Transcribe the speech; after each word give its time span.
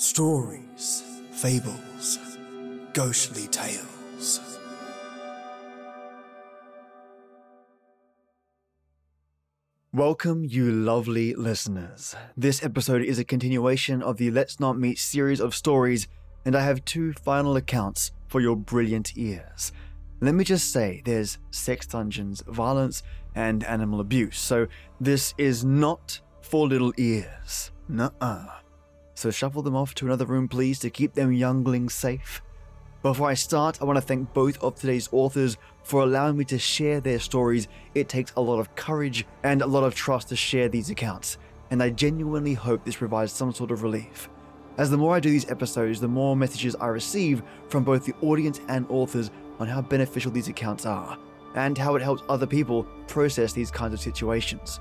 Stories, 0.00 1.02
fables, 1.30 2.18
ghostly 2.94 3.46
tales. 3.48 4.40
Welcome, 9.92 10.46
you 10.46 10.72
lovely 10.72 11.34
listeners. 11.34 12.16
This 12.34 12.64
episode 12.64 13.02
is 13.02 13.18
a 13.18 13.24
continuation 13.24 14.02
of 14.02 14.16
the 14.16 14.30
Let's 14.30 14.58
Not 14.58 14.78
Meet 14.78 14.98
series 14.98 15.38
of 15.38 15.54
stories, 15.54 16.08
and 16.46 16.56
I 16.56 16.62
have 16.62 16.82
two 16.86 17.12
final 17.12 17.56
accounts 17.56 18.10
for 18.26 18.40
your 18.40 18.56
brilliant 18.56 19.18
ears. 19.18 19.70
Let 20.22 20.34
me 20.34 20.44
just 20.44 20.72
say 20.72 21.02
there's 21.04 21.36
sex 21.50 21.86
dungeons, 21.86 22.42
violence, 22.46 23.02
and 23.34 23.62
animal 23.64 24.00
abuse, 24.00 24.38
so 24.38 24.66
this 24.98 25.34
is 25.36 25.62
not 25.62 26.22
for 26.40 26.66
little 26.66 26.94
ears. 26.96 27.70
Nuh 27.86 28.08
uh. 28.22 28.46
So 29.20 29.30
shuffle 29.30 29.60
them 29.60 29.76
off 29.76 29.94
to 29.96 30.06
another 30.06 30.24
room, 30.24 30.48
please, 30.48 30.78
to 30.78 30.88
keep 30.88 31.12
them 31.12 31.30
younglings 31.30 31.92
safe. 31.92 32.40
Before 33.02 33.28
I 33.28 33.34
start, 33.34 33.76
I 33.78 33.84
want 33.84 33.98
to 33.98 34.00
thank 34.00 34.32
both 34.32 34.56
of 34.62 34.76
today's 34.76 35.10
authors 35.12 35.58
for 35.82 36.00
allowing 36.00 36.38
me 36.38 36.46
to 36.46 36.58
share 36.58 37.02
their 37.02 37.18
stories. 37.18 37.68
It 37.94 38.08
takes 38.08 38.32
a 38.34 38.40
lot 38.40 38.60
of 38.60 38.74
courage 38.76 39.26
and 39.42 39.60
a 39.60 39.66
lot 39.66 39.84
of 39.84 39.94
trust 39.94 40.30
to 40.30 40.36
share 40.36 40.70
these 40.70 40.88
accounts, 40.88 41.36
and 41.70 41.82
I 41.82 41.90
genuinely 41.90 42.54
hope 42.54 42.82
this 42.82 42.96
provides 42.96 43.30
some 43.30 43.52
sort 43.52 43.70
of 43.70 43.82
relief. 43.82 44.30
As 44.78 44.88
the 44.88 44.96
more 44.96 45.14
I 45.14 45.20
do 45.20 45.28
these 45.28 45.50
episodes, 45.50 46.00
the 46.00 46.08
more 46.08 46.34
messages 46.34 46.74
I 46.76 46.86
receive 46.86 47.42
from 47.68 47.84
both 47.84 48.06
the 48.06 48.14
audience 48.22 48.62
and 48.68 48.86
authors 48.88 49.30
on 49.58 49.68
how 49.68 49.82
beneficial 49.82 50.32
these 50.32 50.48
accounts 50.48 50.86
are, 50.86 51.18
and 51.56 51.76
how 51.76 51.94
it 51.94 52.00
helps 52.00 52.22
other 52.30 52.46
people 52.46 52.84
process 53.06 53.52
these 53.52 53.70
kinds 53.70 53.92
of 53.92 54.00
situations. 54.00 54.80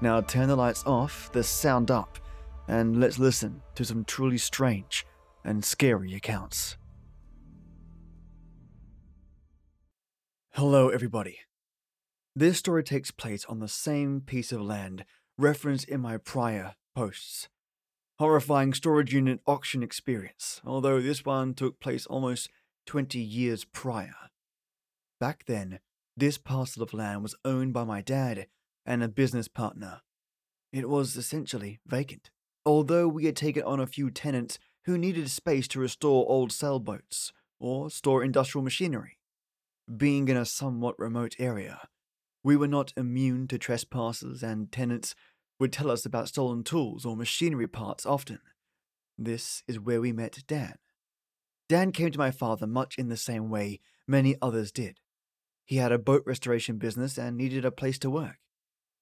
Now 0.00 0.20
turn 0.20 0.46
the 0.46 0.54
lights 0.54 0.84
off, 0.86 1.32
the 1.32 1.42
sound 1.42 1.90
up, 1.90 2.20
and 2.68 3.00
let's 3.00 3.18
listen 3.18 3.62
to 3.74 3.84
some 3.84 4.04
truly 4.04 4.38
strange 4.38 5.06
and 5.44 5.64
scary 5.64 6.14
accounts. 6.14 6.76
Hello, 10.52 10.90
everybody. 10.90 11.38
This 12.36 12.58
story 12.58 12.84
takes 12.84 13.10
place 13.10 13.44
on 13.46 13.58
the 13.58 13.68
same 13.68 14.20
piece 14.20 14.52
of 14.52 14.60
land 14.60 15.04
referenced 15.38 15.88
in 15.88 16.00
my 16.00 16.18
prior 16.18 16.74
posts. 16.94 17.48
Horrifying 18.18 18.74
storage 18.74 19.14
unit 19.14 19.40
auction 19.46 19.82
experience, 19.82 20.60
although 20.64 21.00
this 21.00 21.24
one 21.24 21.54
took 21.54 21.80
place 21.80 22.04
almost 22.06 22.50
20 22.86 23.18
years 23.18 23.64
prior. 23.64 24.14
Back 25.20 25.44
then, 25.46 25.78
this 26.16 26.36
parcel 26.36 26.82
of 26.82 26.92
land 26.92 27.22
was 27.22 27.36
owned 27.44 27.72
by 27.72 27.84
my 27.84 28.02
dad 28.02 28.48
and 28.84 29.02
a 29.02 29.08
business 29.08 29.46
partner. 29.46 30.00
It 30.72 30.88
was 30.88 31.16
essentially 31.16 31.78
vacant, 31.86 32.30
although 32.68 33.08
we 33.08 33.24
had 33.24 33.34
taken 33.34 33.62
on 33.62 33.80
a 33.80 33.86
few 33.86 34.10
tenants 34.10 34.58
who 34.84 34.98
needed 34.98 35.30
space 35.30 35.66
to 35.66 35.80
restore 35.80 36.28
old 36.28 36.52
sailboats 36.52 37.32
or 37.58 37.88
store 37.88 38.22
industrial 38.22 38.62
machinery 38.62 39.16
being 39.96 40.28
in 40.28 40.36
a 40.36 40.44
somewhat 40.44 40.98
remote 40.98 41.34
area. 41.38 41.88
We 42.44 42.58
were 42.58 42.68
not 42.68 42.92
immune 42.94 43.48
to 43.48 43.58
trespassers, 43.58 44.42
and 44.42 44.70
tenants 44.70 45.14
would 45.58 45.72
tell 45.72 45.90
us 45.90 46.04
about 46.04 46.28
stolen 46.28 46.62
tools 46.62 47.06
or 47.06 47.16
machinery 47.16 47.66
parts 47.66 48.04
often. 48.04 48.40
This 49.16 49.62
is 49.66 49.80
where 49.80 50.02
we 50.02 50.12
met 50.12 50.44
Dan. 50.46 50.74
Dan 51.70 51.90
came 51.90 52.10
to 52.10 52.18
my 52.18 52.30
father 52.30 52.66
much 52.66 52.98
in 52.98 53.08
the 53.08 53.16
same 53.16 53.48
way 53.48 53.80
many 54.06 54.36
others 54.42 54.70
did. 54.70 54.98
He 55.64 55.76
had 55.76 55.90
a 55.90 55.98
boat 55.98 56.22
restoration 56.26 56.76
business 56.76 57.16
and 57.16 57.34
needed 57.34 57.64
a 57.64 57.70
place 57.70 57.98
to 58.00 58.10
work. 58.10 58.36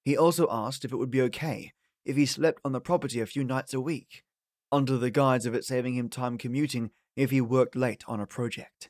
He 0.05 0.15
also 0.15 0.47
asked 0.49 0.85
if 0.85 0.93
it 0.93 0.97
would 0.97 1.11
be 1.11 1.21
okay 1.23 1.73
if 2.07 2.15
he 2.15 2.25
slept 2.25 2.61
on 2.63 2.71
the 2.71 2.79
property 2.79 3.19
a 3.19 3.25
few 3.25 3.43
nights 3.43 3.73
a 3.73 3.81
week, 3.81 4.23
under 4.71 4.97
the 4.97 5.11
guise 5.11 5.45
of 5.45 5.53
it 5.53 5.65
saving 5.65 5.95
him 5.95 6.07
time 6.07 6.37
commuting 6.37 6.89
if 7.17 7.31
he 7.31 7.41
worked 7.41 7.75
late 7.75 8.03
on 8.07 8.21
a 8.21 8.25
project. 8.25 8.89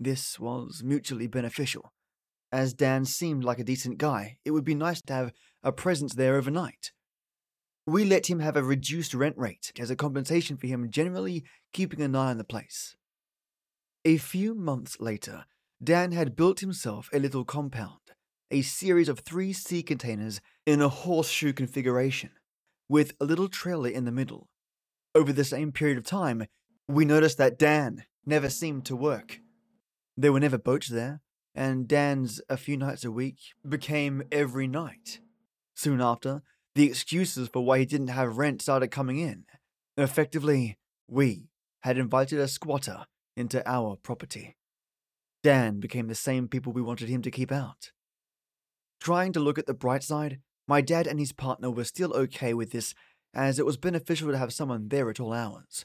This 0.00 0.40
was 0.40 0.82
mutually 0.84 1.28
beneficial. 1.28 1.92
As 2.50 2.74
Dan 2.74 3.04
seemed 3.04 3.44
like 3.44 3.60
a 3.60 3.64
decent 3.64 3.96
guy, 3.96 4.38
it 4.44 4.50
would 4.50 4.64
be 4.64 4.74
nice 4.74 5.00
to 5.02 5.12
have 5.12 5.32
a 5.62 5.70
presence 5.70 6.14
there 6.14 6.34
overnight. 6.34 6.90
We 7.86 8.04
let 8.04 8.28
him 8.28 8.40
have 8.40 8.56
a 8.56 8.62
reduced 8.62 9.14
rent 9.14 9.38
rate 9.38 9.72
as 9.78 9.90
a 9.90 9.96
compensation 9.96 10.56
for 10.56 10.66
him 10.66 10.90
generally 10.90 11.44
keeping 11.72 12.02
an 12.02 12.16
eye 12.16 12.30
on 12.30 12.38
the 12.38 12.44
place. 12.44 12.96
A 14.04 14.18
few 14.18 14.54
months 14.56 14.98
later, 14.98 15.44
Dan 15.82 16.10
had 16.10 16.34
built 16.34 16.58
himself 16.58 17.08
a 17.12 17.20
little 17.20 17.44
compound, 17.44 18.00
a 18.50 18.62
series 18.62 19.08
of 19.08 19.20
three 19.20 19.52
sea 19.52 19.84
containers 19.84 20.40
in 20.66 20.80
a 20.80 20.88
horseshoe 20.88 21.52
configuration, 21.52 22.30
with 22.88 23.14
a 23.20 23.24
little 23.24 23.48
trailer 23.48 23.88
in 23.88 24.04
the 24.04 24.12
middle. 24.12 24.48
Over 25.14 25.32
the 25.32 25.44
same 25.44 25.72
period 25.72 25.98
of 25.98 26.04
time, 26.04 26.46
we 26.88 27.04
noticed 27.04 27.38
that 27.38 27.58
Dan 27.58 28.04
never 28.24 28.48
seemed 28.48 28.84
to 28.86 28.96
work. 28.96 29.40
There 30.16 30.32
were 30.32 30.40
never 30.40 30.58
boats 30.58 30.88
there, 30.88 31.20
and 31.54 31.88
Dan's 31.88 32.40
a 32.48 32.56
few 32.56 32.76
nights 32.76 33.04
a 33.04 33.10
week 33.10 33.38
became 33.68 34.22
every 34.30 34.66
night. 34.66 35.20
Soon 35.74 36.00
after, 36.00 36.42
the 36.74 36.86
excuses 36.86 37.48
for 37.48 37.64
why 37.64 37.80
he 37.80 37.84
didn't 37.84 38.08
have 38.08 38.38
rent 38.38 38.62
started 38.62 38.88
coming 38.88 39.18
in. 39.18 39.44
Effectively, 39.96 40.78
we 41.08 41.48
had 41.80 41.98
invited 41.98 42.38
a 42.38 42.48
squatter 42.48 43.04
into 43.36 43.68
our 43.68 43.96
property. 43.96 44.56
Dan 45.42 45.80
became 45.80 46.06
the 46.06 46.14
same 46.14 46.48
people 46.48 46.72
we 46.72 46.80
wanted 46.80 47.08
him 47.08 47.20
to 47.22 47.30
keep 47.30 47.50
out. 47.50 47.90
Trying 49.00 49.32
to 49.32 49.40
look 49.40 49.58
at 49.58 49.66
the 49.66 49.74
bright 49.74 50.04
side, 50.04 50.40
my 50.72 50.80
dad 50.80 51.06
and 51.06 51.20
his 51.20 51.32
partner 51.32 51.70
were 51.70 51.84
still 51.84 52.14
okay 52.14 52.54
with 52.54 52.70
this, 52.70 52.94
as 53.34 53.58
it 53.58 53.66
was 53.66 53.76
beneficial 53.76 54.30
to 54.30 54.38
have 54.38 54.54
someone 54.54 54.88
there 54.88 55.10
at 55.10 55.20
all 55.20 55.34
hours. 55.34 55.84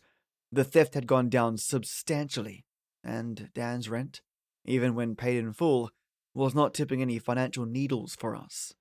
The 0.50 0.64
theft 0.64 0.94
had 0.94 1.06
gone 1.06 1.28
down 1.28 1.58
substantially, 1.58 2.64
and 3.04 3.50
Dan's 3.54 3.90
rent, 3.90 4.22
even 4.64 4.96
when 4.96 5.18
paid 5.18 5.40
in 5.40 5.52
full, 5.52 5.90
was 6.34 6.56
not 6.56 6.74
tipping 6.74 7.02
any 7.02 7.20
financial 7.20 7.66
needles 7.66 8.16
for 8.18 8.34
us. 8.34 8.76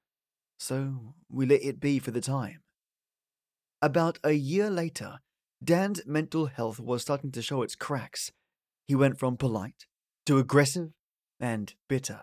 So 0.61 1.15
we 1.29 1.45
let 1.45 1.65
it 1.65 1.81
be 1.81 1.99
for 1.99 2.13
the 2.13 2.21
time. 2.21 2.61
About 3.83 4.21
a 4.23 4.35
year 4.35 4.71
later, 4.71 5.19
Dan's 5.61 6.07
mental 6.07 6.47
health 6.47 6.79
was 6.79 7.03
starting 7.03 7.33
to 7.33 7.43
show 7.43 7.63
its 7.63 7.75
cracks. 7.75 8.31
He 8.87 8.95
went 8.95 9.19
from 9.19 9.37
polite 9.37 9.87
to 10.27 10.39
aggressive 10.39 10.91
and 11.41 11.75
bitter. 11.89 12.21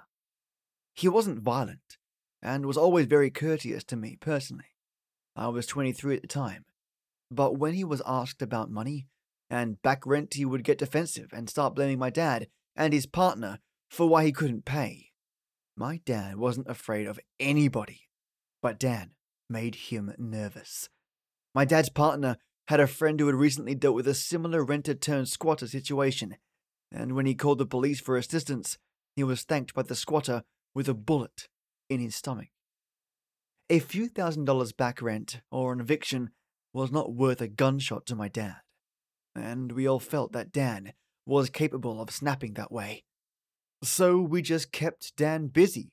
He 0.93 1.09
wasn't 1.09 1.43
violent 1.43 1.97
and 2.43 2.65
was 2.65 2.77
always 2.77 3.07
very 3.07 3.31
courteous 3.31 3.85
to 3.85 3.95
me 3.95 4.17
personally. 4.19 4.75
I 5.35 5.47
was 5.47 5.65
23 5.65 6.17
at 6.17 6.21
the 6.21 6.27
time. 6.27 6.65
But 7.31 7.57
when 7.57 7.73
he 7.73 7.85
was 7.85 8.01
asked 8.05 8.41
about 8.41 8.69
money, 8.69 9.07
and 9.49 9.81
back 9.81 10.05
rent 10.05 10.33
he 10.33 10.45
would 10.45 10.63
get 10.63 10.77
defensive 10.77 11.29
and 11.31 11.49
start 11.49 11.73
blaming 11.73 11.97
my 11.97 12.09
dad 12.09 12.47
and 12.75 12.91
his 12.93 13.05
partner 13.05 13.59
for 13.89 14.07
why 14.07 14.25
he 14.25 14.31
couldn't 14.31 14.65
pay. 14.65 15.11
My 15.77 16.01
dad 16.05 16.37
wasn't 16.37 16.67
afraid 16.67 17.07
of 17.07 17.19
anybody, 17.39 18.09
but 18.61 18.79
Dan 18.79 19.11
made 19.49 19.75
him 19.75 20.13
nervous. 20.17 20.89
My 21.55 21.65
dad's 21.65 21.89
partner 21.89 22.37
had 22.67 22.79
a 22.79 22.87
friend 22.87 23.19
who 23.19 23.27
had 23.27 23.35
recently 23.35 23.75
dealt 23.75 23.95
with 23.95 24.07
a 24.07 24.13
similar 24.13 24.63
renter 24.63 24.93
turned 24.93 25.29
squatter 25.29 25.67
situation, 25.67 26.37
and 26.91 27.15
when 27.15 27.25
he 27.25 27.35
called 27.35 27.57
the 27.57 27.65
police 27.65 27.99
for 27.99 28.17
assistance, 28.17 28.77
he 29.15 29.23
was 29.23 29.43
thanked 29.43 29.73
by 29.73 29.83
the 29.83 29.95
squatter 29.95 30.43
with 30.73 30.89
a 30.89 30.93
bullet 30.93 31.47
in 31.93 31.99
his 31.99 32.15
stomach. 32.15 32.49
A 33.69 33.79
few 33.79 34.07
thousand 34.07 34.45
dollars 34.45 34.73
back 34.73 35.01
rent 35.01 35.41
or 35.51 35.73
an 35.73 35.79
eviction 35.79 36.31
was 36.73 36.91
not 36.91 37.13
worth 37.13 37.41
a 37.41 37.47
gunshot 37.47 38.05
to 38.07 38.15
my 38.15 38.27
dad 38.27 38.57
and 39.35 39.71
we 39.71 39.87
all 39.87 39.99
felt 39.99 40.31
that 40.33 40.51
Dan 40.51 40.93
was 41.25 41.49
capable 41.49 42.01
of 42.01 42.11
snapping 42.11 42.53
that 42.53 42.71
way. 42.71 43.03
So 43.83 44.21
we 44.21 44.41
just 44.41 44.71
kept 44.71 45.15
Dan 45.15 45.47
busy, 45.47 45.91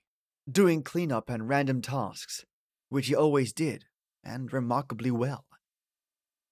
doing 0.51 0.83
cleanup 0.83 1.29
and 1.29 1.49
random 1.49 1.83
tasks, 1.83 2.45
which 2.89 3.09
he 3.09 3.15
always 3.15 3.53
did, 3.53 3.85
and 4.23 4.53
remarkably 4.53 5.11
well. 5.11 5.47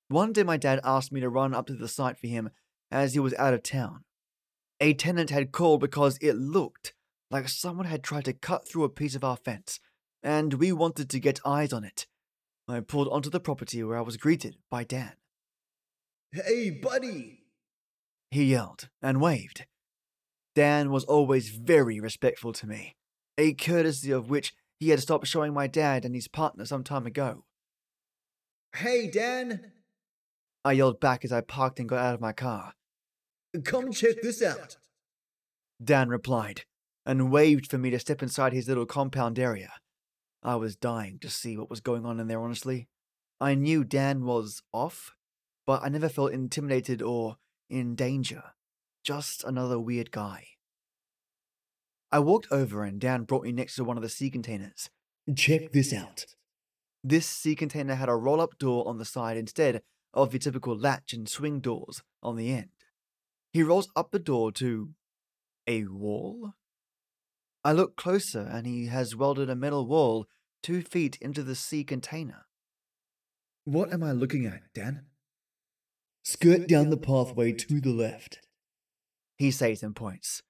One 0.08 0.32
day 0.32 0.42
my 0.42 0.56
dad 0.56 0.80
asked 0.84 1.12
me 1.12 1.20
to 1.20 1.28
run 1.28 1.54
up 1.54 1.66
to 1.66 1.74
the 1.74 1.88
site 1.88 2.18
for 2.18 2.26
him 2.26 2.50
as 2.90 3.12
he 3.12 3.20
was 3.20 3.34
out 3.34 3.54
of 3.54 3.62
town. 3.62 4.04
A 4.80 4.94
tenant 4.94 5.30
had 5.30 5.52
called 5.52 5.80
because 5.80 6.18
it 6.18 6.34
looked 6.34 6.94
like 7.30 7.48
someone 7.48 7.86
had 7.86 8.02
tried 8.02 8.24
to 8.26 8.32
cut 8.32 8.66
through 8.66 8.84
a 8.84 8.88
piece 8.88 9.14
of 9.14 9.24
our 9.24 9.36
fence, 9.36 9.80
and 10.22 10.54
we 10.54 10.72
wanted 10.72 11.10
to 11.10 11.20
get 11.20 11.40
eyes 11.44 11.72
on 11.72 11.84
it. 11.84 12.06
I 12.66 12.80
pulled 12.80 13.08
onto 13.08 13.30
the 13.30 13.40
property 13.40 13.82
where 13.82 13.96
I 13.96 14.02
was 14.02 14.16
greeted 14.16 14.56
by 14.70 14.84
Dan. 14.84 15.12
Hey, 16.32 16.70
buddy! 16.70 17.44
He 18.30 18.44
yelled 18.44 18.88
and 19.00 19.20
waved. 19.20 19.64
Dan 20.54 20.90
was 20.90 21.04
always 21.04 21.48
very 21.48 22.00
respectful 22.00 22.52
to 22.54 22.66
me, 22.66 22.96
a 23.38 23.54
courtesy 23.54 24.10
of 24.10 24.28
which 24.28 24.52
he 24.78 24.90
had 24.90 25.00
stopped 25.00 25.26
showing 25.26 25.54
my 25.54 25.66
dad 25.66 26.04
and 26.04 26.14
his 26.14 26.28
partner 26.28 26.64
some 26.66 26.84
time 26.84 27.06
ago. 27.06 27.44
Hey, 28.76 29.08
Dan! 29.10 29.72
I 30.64 30.72
yelled 30.72 31.00
back 31.00 31.24
as 31.24 31.32
I 31.32 31.40
parked 31.40 31.80
and 31.80 31.88
got 31.88 32.04
out 32.04 32.14
of 32.14 32.20
my 32.20 32.32
car. 32.32 32.74
Come 33.64 33.92
check 33.92 34.16
this 34.22 34.42
out. 34.42 34.76
Dan 35.82 36.08
replied 36.08 36.64
and 37.08 37.32
waved 37.32 37.70
for 37.70 37.78
me 37.78 37.88
to 37.88 37.98
step 37.98 38.22
inside 38.22 38.52
his 38.52 38.68
little 38.68 38.84
compound 38.84 39.38
area. 39.38 39.72
I 40.42 40.56
was 40.56 40.76
dying 40.76 41.18
to 41.20 41.30
see 41.30 41.56
what 41.56 41.70
was 41.70 41.80
going 41.80 42.04
on 42.04 42.20
in 42.20 42.28
there, 42.28 42.42
honestly. 42.42 42.86
I 43.40 43.54
knew 43.54 43.82
Dan 43.82 44.26
was 44.26 44.62
off, 44.74 45.12
but 45.66 45.82
I 45.82 45.88
never 45.88 46.10
felt 46.10 46.32
intimidated 46.32 47.00
or 47.00 47.38
in 47.70 47.94
danger. 47.94 48.42
Just 49.02 49.42
another 49.42 49.80
weird 49.80 50.10
guy. 50.10 50.48
I 52.12 52.18
walked 52.18 52.48
over 52.50 52.84
and 52.84 53.00
Dan 53.00 53.22
brought 53.22 53.44
me 53.44 53.52
next 53.52 53.76
to 53.76 53.84
one 53.84 53.96
of 53.96 54.02
the 54.02 54.10
sea 54.10 54.28
containers. 54.28 54.90
Check 55.34 55.72
this 55.72 55.94
out. 55.94 56.26
This 57.02 57.26
sea 57.26 57.56
container 57.56 57.94
had 57.94 58.10
a 58.10 58.16
roll 58.16 58.40
up 58.42 58.58
door 58.58 58.86
on 58.86 58.98
the 58.98 59.06
side 59.06 59.38
instead 59.38 59.80
of 60.12 60.30
the 60.30 60.38
typical 60.38 60.76
latch 60.76 61.14
and 61.14 61.26
swing 61.26 61.60
doors 61.60 62.02
on 62.22 62.36
the 62.36 62.52
end. 62.52 62.68
He 63.50 63.62
rolls 63.62 63.88
up 63.96 64.10
the 64.10 64.18
door 64.18 64.52
to 64.52 64.90
a 65.66 65.84
wall? 65.84 66.52
I 67.68 67.72
look 67.72 67.96
closer 67.96 68.48
and 68.50 68.66
he 68.66 68.86
has 68.86 69.14
welded 69.14 69.50
a 69.50 69.54
metal 69.54 69.86
wall 69.86 70.26
two 70.62 70.80
feet 70.80 71.18
into 71.20 71.42
the 71.42 71.54
sea 71.54 71.84
container. 71.84 72.46
What 73.66 73.92
am 73.92 74.02
I 74.02 74.12
looking 74.12 74.46
at, 74.46 74.62
Dan? 74.74 75.04
Skirt 76.24 76.66
down 76.66 76.88
the 76.88 76.96
pathway 76.96 77.52
to 77.52 77.78
the 77.78 77.92
left. 77.92 78.38
He 79.36 79.50
says 79.50 79.82
and 79.82 79.94
points. 79.94 80.42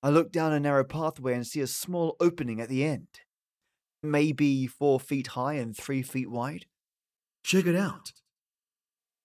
I 0.00 0.10
look 0.10 0.30
down 0.30 0.52
a 0.52 0.60
narrow 0.60 0.84
pathway 0.84 1.34
and 1.34 1.44
see 1.44 1.60
a 1.60 1.66
small 1.66 2.14
opening 2.20 2.60
at 2.60 2.68
the 2.68 2.84
end. 2.84 3.08
Maybe 4.00 4.68
four 4.68 5.00
feet 5.00 5.26
high 5.26 5.54
and 5.54 5.76
three 5.76 6.02
feet 6.02 6.30
wide. 6.30 6.66
Check 7.42 7.66
it 7.66 7.74
out. 7.74 8.12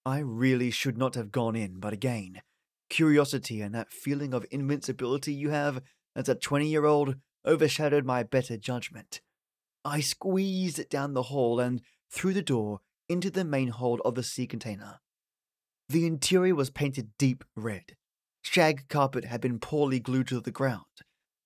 I 0.04 0.18
really 0.18 0.72
should 0.72 0.98
not 0.98 1.14
have 1.14 1.30
gone 1.30 1.54
in, 1.54 1.78
but 1.78 1.92
again, 1.92 2.42
curiosity 2.90 3.60
and 3.60 3.72
that 3.72 3.92
feeling 3.92 4.34
of 4.34 4.44
invincibility 4.50 5.32
you 5.32 5.50
have 5.50 5.80
as 6.16 6.28
a 6.28 6.34
20 6.34 6.66
year 6.66 6.86
old 6.86 7.14
overshadowed 7.46 8.04
my 8.04 8.22
better 8.22 8.56
judgment. 8.56 9.20
I 9.84 10.00
squeezed 10.00 10.88
down 10.88 11.14
the 11.14 11.24
hall 11.24 11.60
and 11.60 11.80
through 12.10 12.34
the 12.34 12.42
door 12.42 12.80
into 13.08 13.30
the 13.30 13.44
main 13.44 13.68
hold 13.68 14.00
of 14.04 14.14
the 14.14 14.22
sea 14.22 14.46
container. 14.46 15.00
The 15.88 16.06
interior 16.06 16.54
was 16.54 16.70
painted 16.70 17.10
deep 17.18 17.44
red. 17.54 17.96
Shag 18.42 18.88
carpet 18.88 19.24
had 19.24 19.40
been 19.40 19.60
poorly 19.60 20.00
glued 20.00 20.28
to 20.28 20.40
the 20.40 20.50
ground. 20.50 20.84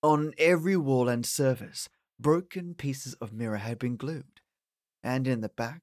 On 0.01 0.33
every 0.37 0.75
wall 0.75 1.07
and 1.07 1.25
surface, 1.25 1.87
broken 2.19 2.73
pieces 2.73 3.13
of 3.15 3.33
mirror 3.33 3.57
had 3.57 3.77
been 3.77 3.97
glued. 3.97 4.41
And 5.03 5.27
in 5.27 5.41
the 5.41 5.49
back, 5.49 5.81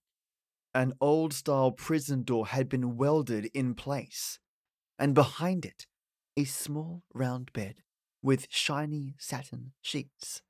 an 0.75 0.95
old 1.01 1.33
style 1.33 1.71
prison 1.71 2.23
door 2.25 2.49
had 2.49 2.69
been 2.69 2.97
welded 2.97 3.51
in 3.55 3.75
place. 3.75 4.39
And 4.99 5.15
behind 5.15 5.65
it, 5.65 5.87
a 6.37 6.45
small 6.45 7.03
round 7.15 7.53
bed 7.53 7.77
with 8.23 8.47
shiny 8.51 9.15
satin 9.19 9.73
sheets. 9.81 10.43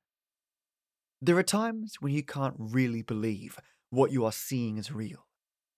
There 1.21 1.37
are 1.37 1.43
times 1.43 1.95
when 1.99 2.13
you 2.13 2.23
can't 2.23 2.55
really 2.57 3.01
believe 3.01 3.59
what 3.89 4.11
you 4.11 4.25
are 4.25 4.31
seeing 4.31 4.77
is 4.77 4.91
real. 4.91 5.27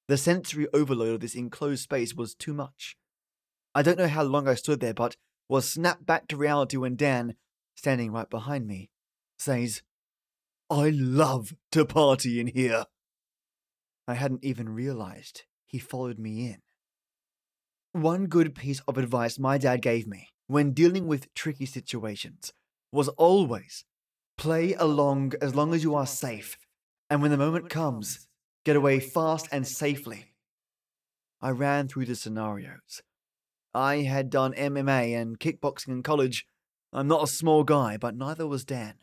The 0.08 0.18
sensory 0.18 0.68
overload 0.74 1.16
of 1.16 1.20
this 1.22 1.36
enclosed 1.36 1.84
space 1.84 2.14
was 2.14 2.36
too 2.36 2.54
much. 2.54 2.98
I 3.74 3.82
don't 3.82 3.98
know 3.98 4.08
how 4.08 4.24
long 4.24 4.48
I 4.48 4.56
stood 4.56 4.80
there, 4.80 4.94
but 4.94 5.16
was 5.48 5.70
snapped 5.70 6.06
back 6.06 6.28
to 6.28 6.38
reality 6.38 6.78
when 6.78 6.96
Dan, 6.96 7.36
standing 7.76 8.12
right 8.12 8.30
behind 8.30 8.68
me, 8.68 8.90
says, 9.40 9.82
I 10.70 10.90
love 10.90 11.54
to 11.72 11.86
party 11.86 12.40
in 12.40 12.48
here. 12.48 12.86
I 14.08 14.16
hadn't 14.16 14.44
even 14.44 14.70
realized 14.70 15.44
he 15.66 15.80
followed 15.80 16.20
me 16.20 16.48
in. 16.48 16.62
One 17.94 18.28
good 18.28 18.56
piece 18.56 18.82
of 18.88 18.98
advice 18.98 19.40
my 19.40 19.58
dad 19.58 19.82
gave 19.82 20.08
me 20.08 20.30
when 20.52 20.74
dealing 20.74 21.08
with 21.08 21.34
tricky 21.34 21.66
situations 21.66 22.52
was 22.92 23.08
always 23.10 23.86
play 24.38 24.74
along 24.74 25.32
as 25.42 25.56
long 25.56 25.74
as 25.74 25.82
you 25.82 25.96
are 25.96 26.06
safe, 26.06 26.58
and 27.10 27.22
when 27.22 27.32
the 27.32 27.38
moment 27.38 27.70
comes, 27.70 28.28
get 28.66 28.76
away 28.76 29.00
fast 29.00 29.48
and 29.50 29.66
safely. 29.66 30.34
I 31.40 31.52
ran 31.52 31.88
through 31.88 32.08
the 32.08 32.16
scenarios. 32.16 33.02
I 33.74 34.00
had 34.00 34.30
done 34.30 34.54
MMA 34.56 35.16
and 35.16 35.40
kickboxing 35.40 35.88
in 35.88 36.04
college. 36.04 36.46
I'm 36.92 37.08
not 37.08 37.24
a 37.24 37.28
small 37.28 37.64
guy, 37.64 37.96
but 37.96 38.18
neither 38.18 38.46
was 38.46 38.66
Dan. 38.66 38.96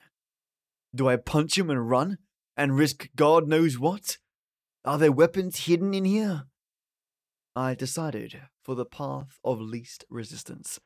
Do 0.95 1.09
I 1.09 1.17
punch 1.17 1.57
him 1.57 1.71
and 1.71 1.89
run 1.89 2.19
and 2.59 2.77
risk 2.77 3.09
God 3.17 3.49
knows 3.49 3.79
what? 3.79 4.19
Are 4.85 4.99
there 4.99 5.13
weapons 5.13 5.65
hidden 5.65 5.95
in 5.95 6.05
here? 6.05 6.43
I 7.57 7.75
decided 7.75 8.39
for 8.63 8.75
the 8.75 8.85
path 8.85 9.39
of 9.43 9.63
least 9.63 10.05
resistance. 10.11 10.79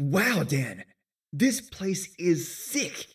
Wow, 0.00 0.44
Dan, 0.44 0.84
this 1.30 1.60
place 1.60 2.14
is 2.18 2.56
sick. 2.56 3.08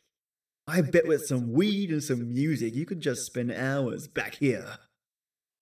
I 0.67 0.81
bet 0.81 1.07
with 1.07 1.25
some 1.25 1.51
weed 1.51 1.89
and 1.89 2.03
some 2.03 2.31
music, 2.31 2.75
you 2.75 2.85
could 2.85 3.01
just 3.01 3.25
spend 3.25 3.51
hours 3.51 4.07
back 4.07 4.35
here. 4.35 4.77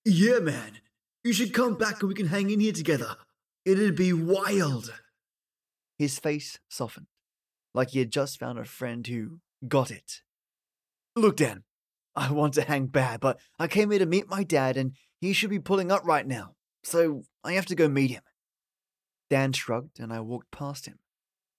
Yeah, 0.04 0.40
man. 0.40 0.80
You 1.22 1.32
should 1.32 1.54
come 1.54 1.76
back 1.76 2.00
and 2.00 2.10
we 2.10 2.14
can 2.14 2.26
hang 2.26 2.50
in 2.50 2.60
here 2.60 2.74
together. 2.74 3.16
It'd 3.64 3.96
be 3.96 4.12
wild. 4.12 4.92
His 5.98 6.18
face 6.18 6.58
softened, 6.68 7.06
like 7.72 7.92
he 7.92 8.00
had 8.00 8.12
just 8.12 8.38
found 8.38 8.58
a 8.58 8.66
friend 8.66 9.06
who 9.06 9.38
got 9.66 9.90
it. 9.90 10.20
Look, 11.16 11.38
Dan, 11.38 11.62
I 12.14 12.32
want 12.32 12.52
to 12.54 12.62
hang 12.64 12.88
bad, 12.88 13.20
but 13.20 13.40
I 13.58 13.66
came 13.66 13.90
here 13.90 14.00
to 14.00 14.04
meet 14.04 14.28
my 14.28 14.44
dad 14.44 14.76
and 14.76 14.92
he 15.22 15.32
should 15.32 15.48
be 15.48 15.58
pulling 15.58 15.90
up 15.90 16.04
right 16.04 16.26
now, 16.26 16.52
so 16.82 17.22
I 17.42 17.54
have 17.54 17.66
to 17.66 17.74
go 17.74 17.88
meet 17.88 18.10
him. 18.10 18.22
Dan 19.30 19.54
shrugged 19.54 19.98
and 19.98 20.12
I 20.12 20.20
walked 20.20 20.50
past 20.50 20.84
him 20.84 20.98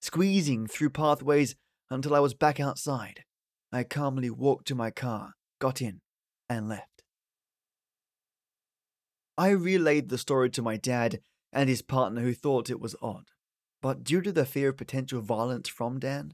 squeezing 0.05 0.67
through 0.67 0.91
pathways 0.91 1.55
until 1.89 2.13
I 2.13 2.19
was 2.19 2.35
back 2.35 2.59
outside. 2.59 3.23
I 3.71 3.83
calmly 3.83 4.29
walked 4.29 4.67
to 4.67 4.75
my 4.75 4.91
car, 4.91 5.33
got 5.59 5.81
in, 5.81 6.01
and 6.47 6.69
left. 6.69 7.03
I 9.35 9.49
relayed 9.49 10.09
the 10.09 10.19
story 10.19 10.51
to 10.51 10.61
my 10.61 10.77
dad 10.77 11.19
and 11.51 11.69
his 11.69 11.81
partner, 11.81 12.21
who 12.21 12.33
thought 12.33 12.69
it 12.69 12.79
was 12.79 12.95
odd. 13.01 13.25
But 13.81 14.03
due 14.03 14.21
to 14.21 14.31
the 14.31 14.45
fear 14.45 14.69
of 14.69 14.77
potential 14.77 15.21
violence 15.21 15.67
from 15.67 15.99
Dan, 15.99 16.33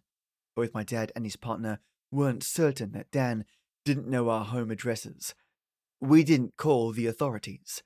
both 0.55 0.73
my 0.73 0.83
dad 0.83 1.11
and 1.15 1.25
his 1.25 1.37
partner 1.37 1.79
weren't 2.11 2.43
certain 2.43 2.91
that 2.91 3.11
Dan 3.11 3.45
didn't 3.85 4.07
know 4.07 4.29
our 4.29 4.45
home 4.45 4.69
addresses. 4.69 5.33
We 6.01 6.23
didn't 6.23 6.57
call 6.57 6.91
the 6.91 7.07
authorities. 7.07 7.83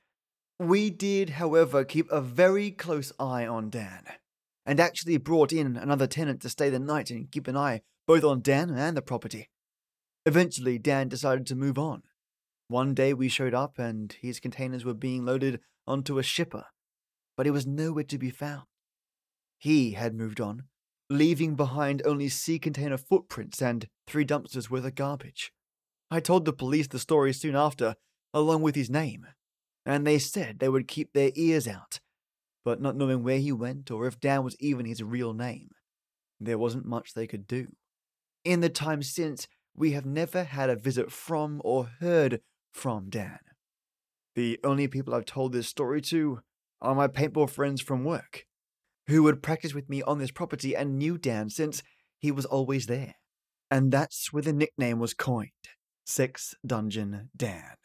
We 0.60 0.90
did, 0.90 1.31
however, 1.31 1.84
keep 1.84 2.10
a 2.12 2.22
very 2.22 2.72
close 2.72 3.12
eye 3.20 3.46
on 3.46 3.70
Dan 3.70 4.06
and 4.66 4.80
actually 4.80 5.18
brought 5.18 5.52
in 5.52 5.78
another 5.78 6.08
tenant 6.08 6.42
to 6.42 6.50
stay 6.50 6.70
the 6.70 6.80
night 6.80 7.12
and 7.12 7.32
keep 7.32 7.48
an 7.48 7.58
eye 7.58 7.82
both 8.08 8.24
on 8.24 8.42
Dan 8.42 8.70
and 8.72 8.96
the 8.96 9.02
property. 9.02 9.50
Eventually, 10.26 10.78
Dan 10.78 11.08
decided 11.08 11.46
to 11.48 11.56
move 11.56 11.78
on. 11.78 12.04
One 12.68 12.94
day 12.94 13.14
we 13.14 13.30
showed 13.30 13.54
up 13.54 13.78
and 13.78 14.16
his 14.22 14.40
containers 14.40 14.84
were 14.84 14.94
being 14.94 15.24
loaded 15.24 15.60
onto 15.86 16.18
a 16.18 16.24
shipper, 16.24 16.66
but 17.38 17.45
he 17.45 17.52
was 17.52 17.68
nowhere 17.68 18.04
to 18.06 18.18
be 18.18 18.31
found. 18.31 18.64
He 19.60 19.92
had 19.92 20.16
moved 20.16 20.42
on, 20.42 20.64
leaving 21.10 21.56
behind 21.56 22.02
only 22.06 22.30
sea 22.30 22.57
container 22.57 22.98
footprints 22.98 23.62
and 23.62 23.88
three 24.07 24.26
dumpsters 24.26 24.69
worth 24.69 24.86
of 24.86 24.95
garbage. 24.95 25.52
I 26.10 26.19
told 26.19 26.45
the 26.45 26.54
police 26.54 26.88
the 26.88 27.00
story 27.00 27.34
soon 27.34 27.56
after, 27.56 27.95
along 28.34 28.64
with 28.64 28.76
his 28.76 28.90
name, 28.90 29.28
and 29.86 30.06
they 30.06 30.19
said 30.19 30.60
they 30.60 30.69
would 30.69 30.88
keep 30.88 31.14
their 31.14 31.31
ears 31.36 31.68
out 31.68 32.00
but 32.66 32.81
not 32.81 32.98
knowing 32.98 33.24
where 33.24 33.38
he 33.38 33.52
went 33.52 33.92
or 33.92 34.07
if 34.07 34.19
Dan 34.19 34.44
was 34.44 34.57
even 34.60 34.86
his 34.86 35.04
real 35.04 35.34
name. 35.34 35.69
There 36.40 36.57
wasn't 36.57 36.86
much 36.86 37.14
they 37.14 37.28
could 37.28 37.48
do. 37.48 37.68
In 38.44 38.60
the 38.60 38.69
time 38.69 39.04
since, 39.04 39.48
we 39.76 39.92
have 39.92 40.06
never 40.06 40.44
had 40.44 40.69
a 40.69 40.76
visit 40.76 41.12
from 41.12 41.62
or 41.64 41.92
heard 42.00 42.42
from 42.74 43.10
Dan. 43.10 43.40
The 44.36 44.60
only 44.64 44.88
people 44.88 45.14
I've 45.14 45.26
told 45.26 45.54
this 45.54 45.68
story 45.68 46.02
to 46.02 46.40
are 46.81 46.95
my 46.95 47.07
paintball 47.07 47.50
friends 47.50 47.81
from 47.81 48.04
work, 48.04 48.45
who 49.07 49.24
would 49.24 49.44
practice 49.44 49.74
with 49.74 49.90
me 49.90 50.02
on 50.02 50.18
this 50.18 50.31
property 50.31 50.76
and 50.76 50.98
knew 50.98 51.18
Dan 51.18 51.50
since 51.50 51.84
he 52.19 52.31
was 52.31 52.45
always 52.45 52.88
there. 52.88 53.16
And 53.72 53.92
that's 53.92 54.34
where 54.34 54.44
the 54.44 54.54
nickname 54.54 55.00
was 55.00 55.14
coined 55.14 55.52
Sex 56.06 56.56
Dungeon 56.66 57.30
Dan. 57.36 57.76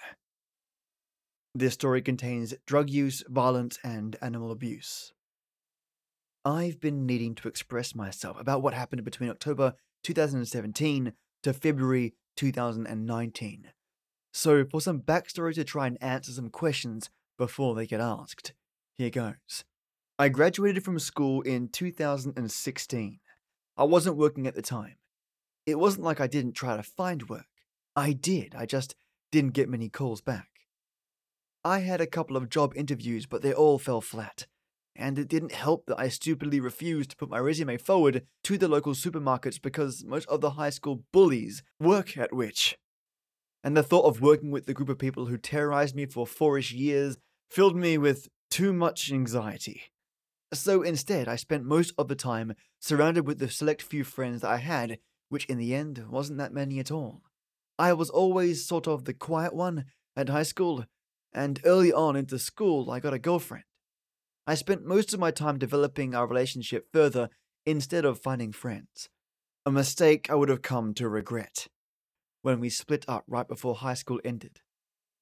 This 1.54 1.74
story 1.74 2.00
contains 2.00 2.54
drug 2.64 2.90
use, 2.90 3.24
violence, 3.28 3.78
and 3.82 4.16
animal 4.22 4.52
abuse. 4.52 5.12
I've 6.44 6.80
been 6.80 7.06
needing 7.06 7.34
to 7.36 7.48
express 7.48 7.94
myself 7.94 8.40
about 8.40 8.62
what 8.62 8.72
happened 8.72 9.04
between 9.04 9.30
October 9.30 9.74
2017 10.04 11.12
to 11.42 11.52
February 11.52 12.14
2019. 12.36 13.72
So, 14.32 14.64
for 14.64 14.80
some 14.80 15.00
backstory 15.00 15.54
to 15.54 15.64
try 15.64 15.88
and 15.88 15.98
answer 16.00 16.30
some 16.30 16.50
questions 16.50 17.10
before 17.36 17.74
they 17.74 17.86
get 17.86 18.00
asked, 18.00 18.54
here 18.96 19.10
goes. 19.10 19.64
I 20.20 20.28
graduated 20.28 20.84
from 20.84 21.00
school 21.00 21.42
in 21.42 21.68
2016. 21.68 23.18
I 23.76 23.84
wasn't 23.84 24.16
working 24.16 24.46
at 24.46 24.54
the 24.54 24.62
time. 24.62 24.96
It 25.66 25.80
wasn't 25.80 26.04
like 26.04 26.20
I 26.20 26.28
didn't 26.28 26.52
try 26.52 26.76
to 26.76 26.82
find 26.84 27.28
work. 27.28 27.46
I 27.96 28.12
did, 28.12 28.54
I 28.54 28.66
just 28.66 28.94
didn't 29.32 29.54
get 29.54 29.68
many 29.68 29.88
calls 29.88 30.20
back. 30.20 30.59
I 31.64 31.80
had 31.80 32.00
a 32.00 32.06
couple 32.06 32.36
of 32.36 32.48
job 32.48 32.72
interviews, 32.74 33.26
but 33.26 33.42
they 33.42 33.52
all 33.52 33.78
fell 33.78 34.00
flat. 34.00 34.46
And 34.96 35.18
it 35.18 35.28
didn't 35.28 35.52
help 35.52 35.86
that 35.86 35.98
I 35.98 36.08
stupidly 36.08 36.58
refused 36.58 37.10
to 37.10 37.16
put 37.16 37.30
my 37.30 37.38
resume 37.38 37.76
forward 37.76 38.26
to 38.44 38.58
the 38.58 38.68
local 38.68 38.94
supermarkets 38.94 39.60
because 39.60 40.04
most 40.04 40.28
of 40.28 40.40
the 40.40 40.50
high 40.50 40.70
school 40.70 41.04
bullies 41.12 41.62
work 41.78 42.16
at 42.16 42.34
which. 42.34 42.76
And 43.62 43.76
the 43.76 43.82
thought 43.82 44.06
of 44.06 44.22
working 44.22 44.50
with 44.50 44.66
the 44.66 44.74
group 44.74 44.88
of 44.88 44.98
people 44.98 45.26
who 45.26 45.36
terrorized 45.36 45.94
me 45.94 46.06
for 46.06 46.26
fourish 46.26 46.72
years 46.72 47.18
filled 47.50 47.76
me 47.76 47.98
with 47.98 48.28
too 48.50 48.72
much 48.72 49.12
anxiety. 49.12 49.82
So 50.52 50.82
instead, 50.82 51.28
I 51.28 51.36
spent 51.36 51.64
most 51.64 51.92
of 51.96 52.08
the 52.08 52.16
time 52.16 52.54
surrounded 52.80 53.26
with 53.26 53.38
the 53.38 53.48
select 53.48 53.82
few 53.82 54.02
friends 54.02 54.40
that 54.40 54.50
I 54.50 54.56
had, 54.56 54.98
which 55.28 55.44
in 55.44 55.58
the 55.58 55.74
end 55.74 56.06
wasn't 56.08 56.38
that 56.38 56.52
many 56.52 56.80
at 56.80 56.90
all. 56.90 57.22
I 57.78 57.92
was 57.92 58.10
always 58.10 58.66
sort 58.66 58.88
of 58.88 59.04
the 59.04 59.14
quiet 59.14 59.54
one 59.54 59.84
at 60.16 60.28
high 60.28 60.42
school, 60.42 60.84
and 61.32 61.60
early 61.64 61.92
on 61.92 62.16
into 62.16 62.38
school, 62.38 62.90
I 62.90 63.00
got 63.00 63.14
a 63.14 63.18
girlfriend. 63.18 63.64
I 64.46 64.54
spent 64.54 64.84
most 64.84 65.14
of 65.14 65.20
my 65.20 65.30
time 65.30 65.58
developing 65.58 66.14
our 66.14 66.26
relationship 66.26 66.88
further 66.92 67.28
instead 67.64 68.04
of 68.04 68.20
finding 68.20 68.52
friends. 68.52 69.08
A 69.64 69.70
mistake 69.70 70.28
I 70.30 70.34
would 70.34 70.48
have 70.48 70.62
come 70.62 70.94
to 70.94 71.08
regret. 71.08 71.68
When 72.42 72.58
we 72.58 72.70
split 72.70 73.04
up 73.06 73.24
right 73.28 73.46
before 73.46 73.76
high 73.76 73.94
school 73.94 74.20
ended, 74.24 74.60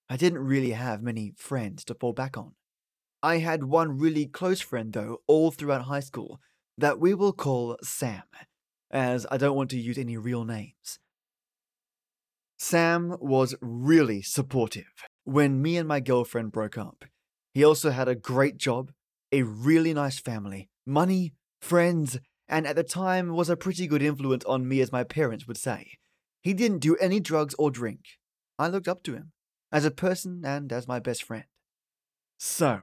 I 0.08 0.16
didn't 0.16 0.38
really 0.38 0.70
have 0.70 1.02
many 1.02 1.32
friends 1.36 1.84
to 1.84 1.94
fall 1.94 2.12
back 2.12 2.38
on. 2.38 2.52
I 3.22 3.38
had 3.38 3.64
one 3.64 3.98
really 3.98 4.26
close 4.26 4.60
friend, 4.60 4.92
though, 4.92 5.18
all 5.26 5.50
throughout 5.50 5.82
high 5.82 6.00
school, 6.00 6.40
that 6.78 7.00
we 7.00 7.12
will 7.12 7.32
call 7.32 7.76
Sam, 7.82 8.22
as 8.90 9.26
I 9.30 9.36
don't 9.36 9.56
want 9.56 9.70
to 9.70 9.78
use 9.78 9.98
any 9.98 10.16
real 10.16 10.44
names. 10.44 11.00
Sam 12.58 13.16
was 13.20 13.56
really 13.60 14.22
supportive 14.22 14.92
when 15.28 15.60
me 15.60 15.76
and 15.76 15.86
my 15.86 16.00
girlfriend 16.00 16.50
broke 16.50 16.78
up. 16.78 17.04
He 17.52 17.62
also 17.62 17.90
had 17.90 18.08
a 18.08 18.14
great 18.14 18.56
job, 18.56 18.92
a 19.30 19.42
really 19.42 19.92
nice 19.92 20.18
family, 20.18 20.70
money, 20.86 21.34
friends, 21.60 22.18
and 22.48 22.66
at 22.66 22.76
the 22.76 22.82
time 22.82 23.34
was 23.34 23.50
a 23.50 23.56
pretty 23.56 23.86
good 23.86 24.00
influence 24.00 24.46
on 24.46 24.66
me, 24.66 24.80
as 24.80 24.90
my 24.90 25.04
parents 25.04 25.46
would 25.46 25.58
say. 25.58 25.98
He 26.40 26.54
didn't 26.54 26.78
do 26.78 26.96
any 26.96 27.20
drugs 27.20 27.54
or 27.58 27.70
drink. 27.70 28.00
I 28.58 28.68
looked 28.68 28.88
up 28.88 29.02
to 29.02 29.12
him 29.12 29.32
as 29.70 29.84
a 29.84 29.90
person 29.90 30.44
and 30.46 30.72
as 30.72 30.88
my 30.88 30.98
best 30.98 31.24
friend. 31.24 31.44
So, 32.38 32.80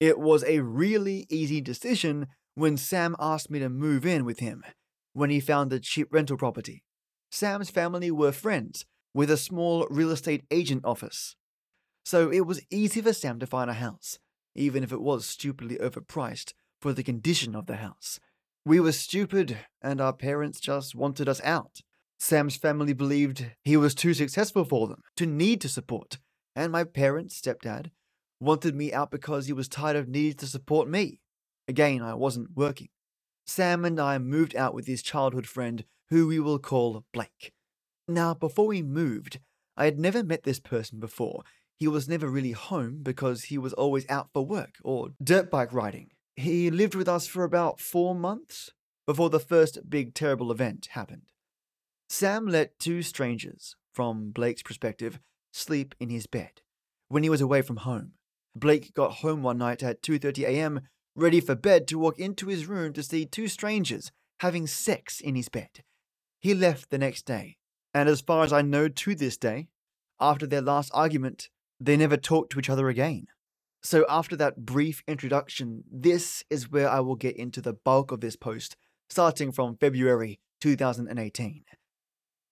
it 0.00 0.18
was 0.18 0.42
a 0.42 0.60
really 0.60 1.28
easy 1.30 1.60
decision 1.60 2.26
when 2.56 2.76
Sam 2.76 3.14
asked 3.20 3.52
me 3.52 3.60
to 3.60 3.68
move 3.68 4.04
in 4.04 4.24
with 4.24 4.40
him 4.40 4.64
when 5.12 5.30
he 5.30 5.38
found 5.38 5.72
a 5.72 5.78
cheap 5.78 6.08
rental 6.10 6.36
property. 6.36 6.82
Sam's 7.30 7.70
family 7.70 8.10
were 8.10 8.32
friends 8.32 8.84
with 9.16 9.30
a 9.30 9.36
small 9.38 9.86
real 9.88 10.10
estate 10.10 10.44
agent 10.50 10.84
office. 10.84 11.36
So 12.04 12.30
it 12.30 12.46
was 12.46 12.60
easy 12.70 13.00
for 13.00 13.14
Sam 13.14 13.38
to 13.38 13.46
find 13.46 13.70
a 13.70 13.80
house, 13.86 14.18
even 14.54 14.84
if 14.84 14.92
it 14.92 15.00
was 15.00 15.24
stupidly 15.24 15.78
overpriced 15.78 16.52
for 16.82 16.92
the 16.92 17.02
condition 17.02 17.56
of 17.56 17.64
the 17.64 17.76
house. 17.76 18.20
We 18.66 18.78
were 18.78 18.92
stupid, 18.92 19.56
and 19.80 20.02
our 20.02 20.12
parents 20.12 20.60
just 20.60 20.94
wanted 20.94 21.30
us 21.30 21.40
out. 21.42 21.80
Sam's 22.18 22.56
family 22.56 22.92
believed 22.92 23.52
he 23.64 23.78
was 23.78 23.94
too 23.94 24.12
successful 24.12 24.66
for 24.66 24.86
them 24.86 25.00
to 25.16 25.24
need 25.24 25.62
to 25.62 25.68
support, 25.70 26.18
and 26.54 26.70
my 26.70 26.84
parents, 26.84 27.40
stepdad, 27.40 27.90
wanted 28.38 28.74
me 28.74 28.92
out 28.92 29.10
because 29.10 29.46
he 29.46 29.54
was 29.54 29.66
tired 29.66 29.96
of 29.96 30.08
needing 30.08 30.36
to 30.36 30.46
support 30.46 30.90
me. 30.90 31.20
Again, 31.66 32.02
I 32.02 32.12
wasn't 32.12 32.54
working. 32.54 32.88
Sam 33.46 33.86
and 33.86 33.98
I 33.98 34.18
moved 34.18 34.54
out 34.54 34.74
with 34.74 34.86
his 34.86 35.02
childhood 35.02 35.46
friend, 35.46 35.84
who 36.10 36.26
we 36.26 36.38
will 36.38 36.58
call 36.58 37.06
Blake. 37.14 37.54
Now, 38.08 38.34
before 38.34 38.66
we 38.66 38.82
moved, 38.82 39.40
I 39.76 39.84
had 39.86 39.98
never 39.98 40.22
met 40.22 40.44
this 40.44 40.60
person 40.60 41.00
before. 41.00 41.42
He 41.76 41.88
was 41.88 42.08
never 42.08 42.28
really 42.28 42.52
home 42.52 43.00
because 43.02 43.44
he 43.44 43.58
was 43.58 43.72
always 43.72 44.08
out 44.08 44.28
for 44.32 44.46
work 44.46 44.76
or 44.82 45.10
dirt 45.22 45.50
bike 45.50 45.72
riding. 45.72 46.10
He 46.36 46.70
lived 46.70 46.94
with 46.94 47.08
us 47.08 47.26
for 47.26 47.44
about 47.44 47.80
four 47.80 48.14
months 48.14 48.70
before 49.06 49.30
the 49.30 49.40
first 49.40 49.88
big 49.88 50.14
terrible 50.14 50.50
event 50.50 50.88
happened. 50.92 51.32
Sam 52.08 52.46
let 52.46 52.78
two 52.78 53.02
strangers, 53.02 53.76
from 53.92 54.30
Blake's 54.30 54.62
perspective, 54.62 55.18
sleep 55.52 55.94
in 55.98 56.08
his 56.08 56.26
bed 56.26 56.62
when 57.08 57.22
he 57.22 57.30
was 57.30 57.40
away 57.40 57.62
from 57.62 57.78
home. 57.78 58.12
Blake 58.54 58.94
got 58.94 59.16
home 59.16 59.42
one 59.42 59.58
night 59.58 59.82
at 59.82 60.02
2:30 60.02 60.44
a.m., 60.44 60.80
ready 61.14 61.40
for 61.40 61.54
bed 61.54 61.86
to 61.88 61.98
walk 61.98 62.18
into 62.18 62.46
his 62.46 62.66
room 62.66 62.92
to 62.92 63.02
see 63.02 63.26
two 63.26 63.48
strangers 63.48 64.12
having 64.40 64.66
sex 64.66 65.20
in 65.20 65.34
his 65.34 65.48
bed. 65.48 65.82
He 66.38 66.54
left 66.54 66.90
the 66.90 66.98
next 66.98 67.26
day, 67.26 67.56
and 67.96 68.10
as 68.10 68.20
far 68.20 68.44
as 68.44 68.52
I 68.52 68.60
know 68.60 68.88
to 68.88 69.14
this 69.14 69.38
day, 69.38 69.68
after 70.20 70.46
their 70.46 70.60
last 70.60 70.90
argument, 70.92 71.48
they 71.80 71.96
never 71.96 72.18
talked 72.18 72.52
to 72.52 72.58
each 72.58 72.68
other 72.68 72.90
again. 72.90 73.26
So 73.82 74.04
after 74.06 74.36
that 74.36 74.66
brief 74.66 75.02
introduction, 75.08 75.82
this 75.90 76.44
is 76.50 76.70
where 76.70 76.90
I 76.90 77.00
will 77.00 77.16
get 77.16 77.38
into 77.38 77.62
the 77.62 77.72
bulk 77.72 78.12
of 78.12 78.20
this 78.20 78.36
post, 78.36 78.76
starting 79.08 79.50
from 79.50 79.78
February 79.78 80.40
2018. 80.60 81.64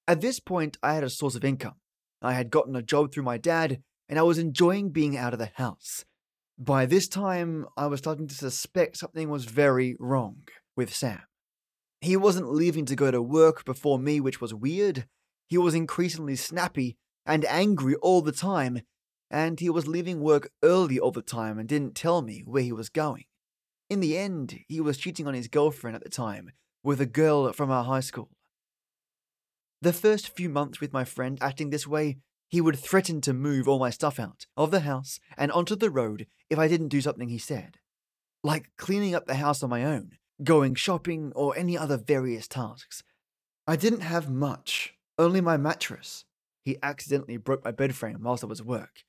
At 0.09 0.23
this 0.23 0.41
point, 0.41 0.79
I 0.83 0.95
had 0.95 1.05
a 1.05 1.11
source 1.11 1.35
of 1.35 1.45
income. 1.45 1.75
I 2.23 2.33
had 2.33 2.49
gotten 2.49 2.75
a 2.75 2.81
job 2.81 3.13
through 3.13 3.25
my 3.25 3.37
dad, 3.37 3.83
and 4.09 4.19
I 4.19 4.23
was 4.23 4.39
enjoying 4.39 4.93
being 4.93 5.15
out 5.15 5.35
of 5.35 5.39
the 5.39 5.51
house. 5.57 6.07
By 6.59 6.87
this 6.87 7.07
time, 7.07 7.67
I 7.77 7.89
was 7.89 7.99
starting 7.99 8.29
to 8.29 8.35
suspect 8.35 8.97
something 8.97 9.29
was 9.29 9.45
very 9.45 9.95
wrong 10.01 10.45
with 10.75 10.95
Sam. 10.95 11.21
He 12.01 12.17
wasn't 12.17 12.51
leaving 12.51 12.87
to 12.87 12.97
go 12.97 13.11
to 13.11 13.21
work 13.21 13.67
before 13.67 13.99
me, 13.99 14.21
which 14.21 14.41
was 14.41 14.55
weird. 14.55 15.07
He 15.47 15.59
was 15.59 15.75
increasingly 15.75 16.37
snappy 16.37 16.97
and 17.27 17.45
angry 17.45 17.95
all 17.97 18.23
the 18.23 18.33
time, 18.33 18.83
and 19.31 19.61
he 19.61 19.71
was 19.71 19.87
leaving 19.87 20.21
work 20.21 20.51
early 20.63 20.99
all 20.99 21.11
the 21.11 21.23
time 21.23 21.59
and 21.59 21.69
didn't 21.69 21.95
tell 21.95 22.23
me 22.23 22.43
where 22.45 22.63
he 22.63 22.73
was 22.73 22.89
going. 22.89 23.25
In 23.91 24.01
the 24.01 24.17
end, 24.17 24.61
he 24.69 24.81
was 24.81 24.97
cheating 24.97 25.27
on 25.27 25.35
his 25.35 25.49
girlfriend 25.49 25.97
at 25.97 26.03
the 26.03 26.11
time 26.11 26.51
with 26.83 27.01
a 27.01 27.07
girl 27.07 27.53
from 27.53 27.71
our 27.71 27.85
high 27.85 28.01
school. 28.01 28.31
The 29.83 29.93
first 29.93 30.35
few 30.35 30.49
months 30.49 30.81
with 30.81 30.93
my 30.93 31.05
friend 31.05 31.39
acting 31.41 31.71
this 31.71 31.87
way, 31.87 32.17
he 32.49 32.61
would 32.61 32.79
threaten 32.79 33.21
to 33.23 33.35
move 33.35 33.69
all 33.69 33.79
my 33.79 33.91
stuff 33.91 34.19
out 34.19 34.47
of 34.57 34.71
the 34.71 34.81
house 34.81 35.19
and 35.37 35.53
onto 35.53 35.77
the 35.77 35.91
road 35.91 36.27
if 36.49 36.59
I 36.59 36.69
didn't 36.69 36.89
do 36.89 37.01
something 37.01 37.29
he 37.29 37.39
said. 37.39 37.79
Like 38.43 38.71
cleaning 38.79 39.15
up 39.15 39.27
the 39.27 39.35
house 39.35 39.63
on 39.63 39.71
my 39.71 39.85
own, 39.85 40.13
going 40.43 40.75
shopping, 40.75 41.33
or 41.35 41.57
any 41.57 41.77
other 41.77 41.97
various 41.97 42.47
tasks. 42.49 43.03
I 43.67 43.77
didn't 43.77 44.01
have 44.01 44.31
much, 44.31 44.94
only 45.19 45.41
my 45.41 45.57
mattress. 45.57 46.25
He 46.65 46.79
accidentally 46.83 47.37
broke 47.37 47.65
my 47.65 47.71
bed 47.71 47.95
frame 47.95 48.23
whilst 48.23 48.43
I 48.43 48.47
was 48.47 48.61
at 48.61 48.67
work, 48.67 49.05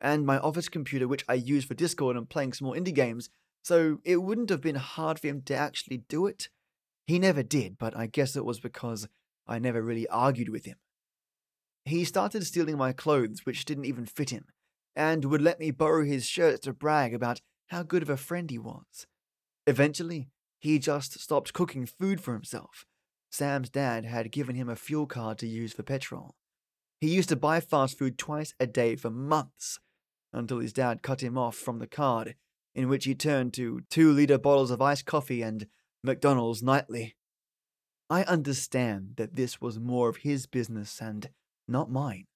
and 0.00 0.24
my 0.24 0.38
office 0.38 0.68
computer, 0.68 1.08
which 1.08 1.24
I 1.28 1.34
use 1.34 1.64
for 1.64 1.74
Discord 1.74 2.16
and 2.16 2.28
playing 2.28 2.52
small 2.52 2.74
indie 2.74 2.94
games, 2.94 3.28
so 3.62 3.98
it 4.04 4.18
wouldn't 4.18 4.50
have 4.50 4.60
been 4.60 4.76
hard 4.76 5.18
for 5.18 5.26
him 5.26 5.42
to 5.42 5.54
actually 5.54 5.98
do 6.08 6.26
it. 6.26 6.48
He 7.06 7.18
never 7.18 7.42
did, 7.42 7.78
but 7.78 7.96
I 7.96 8.06
guess 8.06 8.36
it 8.36 8.44
was 8.44 8.60
because 8.60 9.08
I 9.46 9.58
never 9.58 9.82
really 9.82 10.08
argued 10.08 10.48
with 10.48 10.64
him. 10.64 10.76
He 11.84 12.04
started 12.04 12.46
stealing 12.46 12.76
my 12.76 12.92
clothes, 12.92 13.40
which 13.44 13.64
didn't 13.64 13.86
even 13.86 14.06
fit 14.06 14.30
him, 14.30 14.44
and 14.94 15.24
would 15.24 15.42
let 15.42 15.58
me 15.58 15.70
borrow 15.72 16.04
his 16.04 16.26
shirts 16.26 16.60
to 16.60 16.72
brag 16.72 17.12
about 17.12 17.40
how 17.68 17.82
good 17.82 18.02
of 18.02 18.10
a 18.10 18.16
friend 18.16 18.50
he 18.50 18.58
was. 18.58 19.06
Eventually, 19.66 20.28
he 20.60 20.78
just 20.78 21.18
stopped 21.18 21.52
cooking 21.52 21.86
food 21.86 22.20
for 22.20 22.34
himself. 22.34 22.86
Sam's 23.30 23.70
dad 23.70 24.04
had 24.04 24.32
given 24.32 24.56
him 24.56 24.68
a 24.68 24.76
fuel 24.76 25.06
card 25.06 25.38
to 25.38 25.46
use 25.46 25.72
for 25.72 25.82
petrol. 25.82 26.34
He 27.00 27.14
used 27.14 27.28
to 27.30 27.36
buy 27.36 27.60
fast 27.60 27.96
food 27.96 28.18
twice 28.18 28.54
a 28.60 28.66
day 28.66 28.96
for 28.96 29.10
months, 29.10 29.78
until 30.32 30.58
his 30.58 30.72
dad 30.72 31.02
cut 31.02 31.22
him 31.22 31.38
off 31.38 31.56
from 31.56 31.78
the 31.78 31.86
card, 31.86 32.34
in 32.74 32.88
which 32.88 33.04
he 33.04 33.14
turned 33.14 33.54
to 33.54 33.82
two 33.88 34.12
liter 34.12 34.38
bottles 34.38 34.70
of 34.70 34.82
iced 34.82 35.06
coffee 35.06 35.42
and 35.42 35.66
McDonald's 36.02 36.62
nightly. 36.62 37.16
I 38.08 38.24
understand 38.24 39.14
that 39.16 39.36
this 39.36 39.60
was 39.60 39.78
more 39.78 40.08
of 40.08 40.18
his 40.18 40.46
business 40.46 41.00
and 41.00 41.30
not 41.68 41.90
mine. 41.90 42.26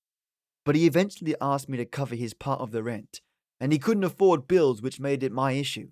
But 0.65 0.77
he 0.77 0.87
eventually 0.87 1.35
asked 1.41 1.69
me 1.69 1.77
to 1.77 1.85
cover 1.85 2.15
his 2.15 2.33
part 2.33 2.61
of 2.61 2.71
the 2.71 2.83
rent, 2.83 3.21
and 3.61 3.73
he 3.73 3.79
couldn't 3.79 4.05
afford 4.05 4.49
bills, 4.49 4.81
which 4.81 5.01
made 5.01 5.23
it 5.23 5.33
my 5.33 5.53
issue. 5.53 5.91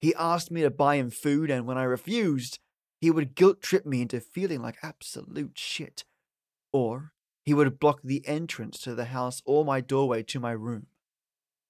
He 0.00 0.14
asked 0.14 0.50
me 0.50 0.62
to 0.62 0.70
buy 0.70 0.96
him 0.96 1.10
food, 1.10 1.50
and 1.50 1.66
when 1.66 1.76
I 1.76 1.82
refused, 1.82 2.58
he 3.00 3.10
would 3.10 3.34
guilt 3.34 3.62
trip 3.62 3.86
me 3.86 4.02
into 4.02 4.20
feeling 4.20 4.62
like 4.62 4.78
absolute 4.82 5.58
shit. 5.58 6.04
Or 6.72 7.12
he 7.44 7.54
would 7.54 7.80
block 7.80 8.00
the 8.02 8.26
entrance 8.26 8.78
to 8.80 8.94
the 8.94 9.06
house 9.06 9.42
or 9.44 9.64
my 9.64 9.80
doorway 9.80 10.22
to 10.24 10.40
my 10.40 10.52
room. 10.52 10.86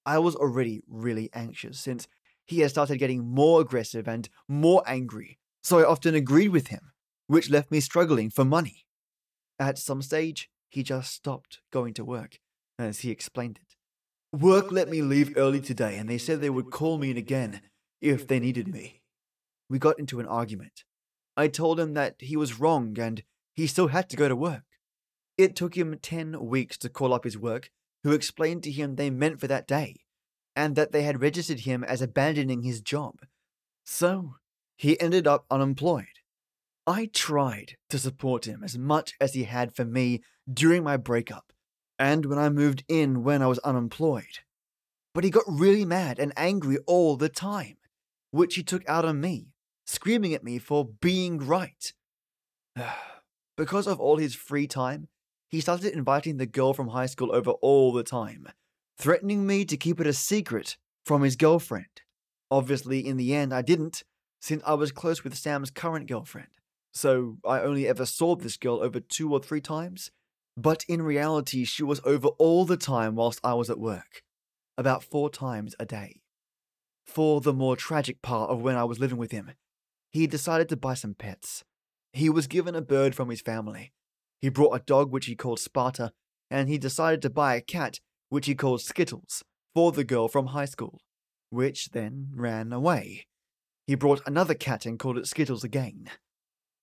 I 0.04 0.18
was 0.18 0.34
already 0.34 0.82
really 0.88 1.30
anxious 1.32 1.78
since 1.78 2.08
he 2.46 2.60
had 2.60 2.70
started 2.70 2.98
getting 2.98 3.24
more 3.24 3.60
aggressive 3.60 4.08
and 4.08 4.28
more 4.48 4.82
angry, 4.86 5.38
so 5.62 5.78
I 5.78 5.84
often 5.84 6.14
agreed 6.14 6.48
with 6.48 6.68
him 6.68 6.90
which 7.30 7.48
left 7.48 7.70
me 7.70 7.78
struggling 7.78 8.28
for 8.28 8.44
money. 8.44 8.84
At 9.56 9.78
some 9.78 10.02
stage, 10.02 10.50
he 10.68 10.82
just 10.82 11.12
stopped 11.12 11.60
going 11.70 11.94
to 11.94 12.04
work, 12.04 12.40
as 12.76 13.00
he 13.00 13.12
explained 13.12 13.60
it. 13.62 13.76
Work 14.36 14.72
let 14.72 14.88
me 14.88 15.00
leave 15.00 15.36
early 15.36 15.60
today, 15.60 15.96
and 15.96 16.08
they 16.08 16.18
said 16.18 16.40
they 16.40 16.50
would 16.50 16.72
call 16.72 16.98
me 16.98 17.12
in 17.12 17.16
again 17.16 17.60
if 18.00 18.26
they 18.26 18.40
needed 18.40 18.66
me. 18.66 19.02
We 19.68 19.78
got 19.78 20.00
into 20.00 20.18
an 20.18 20.26
argument. 20.26 20.82
I 21.40 21.48
told 21.48 21.80
him 21.80 21.94
that 21.94 22.16
he 22.18 22.36
was 22.36 22.60
wrong 22.60 22.98
and 22.98 23.22
he 23.54 23.66
still 23.66 23.88
had 23.88 24.10
to 24.10 24.16
go 24.16 24.28
to 24.28 24.36
work. 24.36 24.64
It 25.38 25.56
took 25.56 25.74
him 25.74 25.98
10 25.98 26.38
weeks 26.44 26.76
to 26.78 26.90
call 26.90 27.14
up 27.14 27.24
his 27.24 27.38
work, 27.38 27.70
who 28.04 28.12
explained 28.12 28.62
to 28.64 28.70
him 28.70 28.96
they 28.96 29.08
meant 29.08 29.40
for 29.40 29.46
that 29.46 29.66
day, 29.66 30.04
and 30.54 30.76
that 30.76 30.92
they 30.92 31.02
had 31.02 31.22
registered 31.22 31.60
him 31.60 31.82
as 31.82 32.02
abandoning 32.02 32.62
his 32.62 32.82
job. 32.82 33.14
So, 33.84 34.34
he 34.76 35.00
ended 35.00 35.26
up 35.26 35.46
unemployed. 35.50 36.20
I 36.86 37.06
tried 37.06 37.78
to 37.88 37.98
support 37.98 38.46
him 38.46 38.62
as 38.62 38.76
much 38.76 39.14
as 39.18 39.32
he 39.32 39.44
had 39.44 39.74
for 39.74 39.86
me 39.86 40.22
during 40.52 40.84
my 40.84 40.98
breakup, 40.98 41.54
and 41.98 42.26
when 42.26 42.38
I 42.38 42.50
moved 42.50 42.84
in 42.86 43.24
when 43.24 43.40
I 43.40 43.46
was 43.46 43.58
unemployed. 43.60 44.40
but 45.14 45.24
he 45.24 45.30
got 45.30 45.44
really 45.48 45.84
mad 45.84 46.18
and 46.18 46.32
angry 46.36 46.78
all 46.86 47.16
the 47.16 47.28
time, 47.30 47.78
which 48.30 48.56
he 48.56 48.62
took 48.62 48.86
out 48.88 49.04
on 49.04 49.20
me, 49.20 49.48
screaming 49.90 50.32
at 50.32 50.44
me 50.44 50.58
for 50.58 50.84
being 51.00 51.38
right. 51.38 51.92
because 53.56 53.86
of 53.86 54.00
all 54.00 54.16
his 54.16 54.34
free 54.34 54.66
time, 54.66 55.08
he 55.48 55.60
started 55.60 55.92
inviting 55.92 56.36
the 56.36 56.46
girl 56.46 56.72
from 56.72 56.88
high 56.88 57.06
school 57.06 57.34
over 57.34 57.50
all 57.50 57.92
the 57.92 58.04
time, 58.04 58.46
threatening 58.96 59.46
me 59.46 59.64
to 59.64 59.76
keep 59.76 60.00
it 60.00 60.06
a 60.06 60.12
secret 60.12 60.76
from 61.04 61.22
his 61.22 61.34
girlfriend. 61.34 62.02
Obviously, 62.50 63.04
in 63.04 63.16
the 63.16 63.34
end, 63.34 63.52
I 63.52 63.62
didn't, 63.62 64.04
since 64.40 64.62
I 64.64 64.74
was 64.74 64.92
close 64.92 65.24
with 65.24 65.36
Sam's 65.36 65.70
current 65.70 66.06
girlfriend. 66.06 66.48
So 66.92 67.38
I 67.44 67.60
only 67.60 67.86
ever 67.86 68.06
saw 68.06 68.36
this 68.36 68.56
girl 68.56 68.80
over 68.80 69.00
two 69.00 69.32
or 69.32 69.40
three 69.40 69.60
times. 69.60 70.10
But 70.56 70.84
in 70.88 71.02
reality, 71.02 71.64
she 71.64 71.82
was 71.82 72.00
over 72.04 72.28
all 72.38 72.64
the 72.64 72.76
time 72.76 73.14
whilst 73.16 73.40
I 73.42 73.54
was 73.54 73.70
at 73.70 73.78
work, 73.78 74.22
about 74.76 75.04
four 75.04 75.30
times 75.30 75.74
a 75.78 75.86
day. 75.86 76.20
For 77.06 77.40
the 77.40 77.52
more 77.52 77.76
tragic 77.76 78.22
part 78.22 78.50
of 78.50 78.60
when 78.60 78.76
I 78.76 78.84
was 78.84 78.98
living 78.98 79.18
with 79.18 79.30
him, 79.32 79.52
he 80.10 80.26
decided 80.26 80.68
to 80.68 80.76
buy 80.76 80.94
some 80.94 81.14
pets. 81.14 81.64
He 82.12 82.28
was 82.28 82.46
given 82.46 82.74
a 82.74 82.82
bird 82.82 83.14
from 83.14 83.30
his 83.30 83.40
family. 83.40 83.92
He 84.40 84.48
brought 84.48 84.74
a 84.74 84.84
dog 84.84 85.10
which 85.10 85.26
he 85.26 85.36
called 85.36 85.60
Sparta, 85.60 86.12
and 86.50 86.68
he 86.68 86.78
decided 86.78 87.22
to 87.22 87.30
buy 87.30 87.54
a 87.54 87.60
cat 87.60 88.00
which 88.28 88.46
he 88.46 88.54
called 88.54 88.80
Skittles 88.80 89.44
for 89.74 89.92
the 89.92 90.04
girl 90.04 90.28
from 90.28 90.48
high 90.48 90.64
school, 90.64 91.00
which 91.50 91.90
then 91.90 92.28
ran 92.34 92.72
away. 92.72 93.26
He 93.86 93.94
brought 93.94 94.26
another 94.26 94.54
cat 94.54 94.86
and 94.86 94.98
called 94.98 95.18
it 95.18 95.26
Skittles 95.26 95.64
again. 95.64 96.06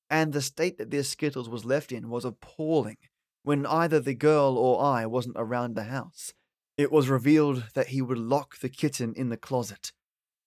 And 0.09 0.31
the 0.31 0.41
state 0.41 0.77
that 0.77 0.91
this 0.91 1.09
Skittles 1.09 1.49
was 1.49 1.65
left 1.65 1.91
in 1.91 2.09
was 2.09 2.25
appalling 2.25 2.97
when 3.43 3.65
either 3.65 3.99
the 3.99 4.13
girl 4.13 4.57
or 4.57 4.81
I 4.81 5.05
wasn't 5.05 5.35
around 5.37 5.75
the 5.75 5.85
house. 5.85 6.33
It 6.77 6.91
was 6.91 7.09
revealed 7.09 7.65
that 7.73 7.87
he 7.87 8.01
would 8.01 8.17
lock 8.17 8.59
the 8.59 8.69
kitten 8.69 9.13
in 9.15 9.29
the 9.29 9.37
closet 9.37 9.91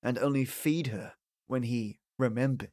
and 0.02 0.18
only 0.18 0.44
feed 0.44 0.88
her 0.88 1.14
when 1.46 1.64
he 1.64 1.99
remembered. 2.20 2.70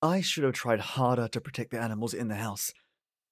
I 0.00 0.20
should 0.20 0.44
have 0.44 0.54
tried 0.54 0.80
harder 0.80 1.28
to 1.28 1.40
protect 1.40 1.70
the 1.70 1.80
animals 1.80 2.14
in 2.14 2.28
the 2.28 2.36
house. 2.36 2.72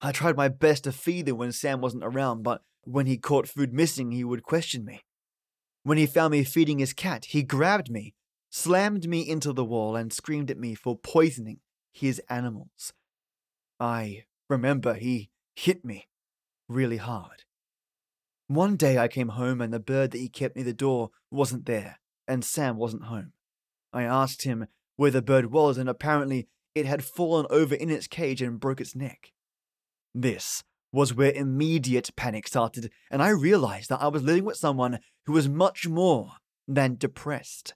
I 0.00 0.12
tried 0.12 0.36
my 0.36 0.48
best 0.48 0.84
to 0.84 0.92
feed 0.92 1.26
them 1.26 1.38
when 1.38 1.52
Sam 1.52 1.80
wasn't 1.80 2.04
around, 2.04 2.42
but 2.42 2.62
when 2.84 3.06
he 3.06 3.16
caught 3.16 3.48
food 3.48 3.72
missing, 3.72 4.10
he 4.10 4.24
would 4.24 4.42
question 4.42 4.84
me. 4.84 5.00
When 5.84 5.98
he 5.98 6.06
found 6.06 6.32
me 6.32 6.44
feeding 6.44 6.78
his 6.78 6.92
cat, 6.92 7.26
he 7.26 7.42
grabbed 7.42 7.90
me, 7.90 8.14
slammed 8.50 9.08
me 9.08 9.20
into 9.28 9.52
the 9.52 9.64
wall, 9.64 9.96
and 9.96 10.12
screamed 10.12 10.50
at 10.50 10.58
me 10.58 10.74
for 10.74 10.96
poisoning 10.96 11.60
his 11.92 12.20
animals. 12.28 12.92
I 13.78 14.24
remember 14.48 14.94
he 14.94 15.30
hit 15.54 15.84
me 15.84 16.08
really 16.68 16.96
hard. 16.96 17.44
One 18.46 18.76
day 18.76 18.98
I 18.98 19.08
came 19.08 19.30
home 19.30 19.60
and 19.60 19.72
the 19.72 19.80
bird 19.80 20.10
that 20.10 20.18
he 20.18 20.28
kept 20.28 20.56
near 20.56 20.64
the 20.64 20.72
door 20.72 21.10
wasn't 21.30 21.66
there, 21.66 21.98
and 22.26 22.44
Sam 22.44 22.76
wasn't 22.76 23.04
home. 23.04 23.32
I 23.92 24.04
asked 24.04 24.42
him 24.42 24.66
where 25.02 25.10
the 25.10 25.20
bird 25.20 25.46
was, 25.46 25.78
and 25.78 25.88
apparently 25.88 26.46
it 26.76 26.86
had 26.86 27.02
fallen 27.02 27.44
over 27.50 27.74
in 27.74 27.90
its 27.90 28.06
cage 28.06 28.40
and 28.40 28.60
broke 28.60 28.80
its 28.80 28.94
neck. 28.94 29.32
This 30.14 30.62
was 30.92 31.12
where 31.12 31.32
immediate 31.32 32.10
panic 32.14 32.46
started, 32.46 32.88
and 33.10 33.20
I 33.20 33.30
realized 33.30 33.88
that 33.88 34.00
I 34.00 34.06
was 34.06 34.22
living 34.22 34.44
with 34.44 34.56
someone 34.56 35.00
who 35.26 35.32
was 35.32 35.48
much 35.48 35.88
more 35.88 36.34
than 36.68 36.94
depressed. 36.94 37.74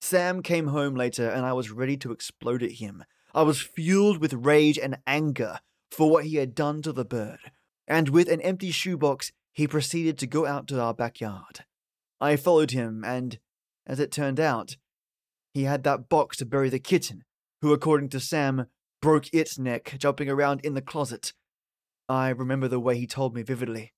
Sam 0.00 0.40
came 0.42 0.68
home 0.68 0.94
later, 0.94 1.28
and 1.28 1.44
I 1.44 1.52
was 1.52 1.70
ready 1.70 1.98
to 1.98 2.12
explode 2.12 2.62
at 2.62 2.80
him. 2.80 3.04
I 3.34 3.42
was 3.42 3.60
fueled 3.60 4.16
with 4.16 4.32
rage 4.32 4.78
and 4.78 4.96
anger 5.06 5.60
for 5.90 6.10
what 6.10 6.24
he 6.24 6.36
had 6.36 6.54
done 6.54 6.80
to 6.80 6.94
the 6.94 7.04
bird, 7.04 7.52
and 7.86 8.08
with 8.08 8.26
an 8.26 8.40
empty 8.40 8.70
shoebox, 8.70 9.32
he 9.52 9.68
proceeded 9.68 10.16
to 10.16 10.26
go 10.26 10.46
out 10.46 10.66
to 10.68 10.80
our 10.80 10.94
backyard. 10.94 11.66
I 12.22 12.36
followed 12.36 12.70
him, 12.70 13.04
and, 13.04 13.38
as 13.86 14.00
it 14.00 14.10
turned 14.10 14.40
out, 14.40 14.78
he 15.54 15.64
had 15.64 15.82
that 15.84 16.08
box 16.08 16.36
to 16.38 16.46
bury 16.46 16.68
the 16.68 16.78
kitten, 16.78 17.24
who, 17.62 17.72
according 17.72 18.08
to 18.10 18.20
Sam, 18.20 18.66
broke 19.00 19.32
its 19.32 19.58
neck 19.58 19.94
jumping 19.98 20.28
around 20.28 20.60
in 20.64 20.74
the 20.74 20.82
closet. 20.82 21.32
I 22.08 22.30
remember 22.30 22.68
the 22.68 22.80
way 22.80 22.96
he 22.96 23.06
told 23.06 23.34
me 23.34 23.42
vividly. 23.42 23.92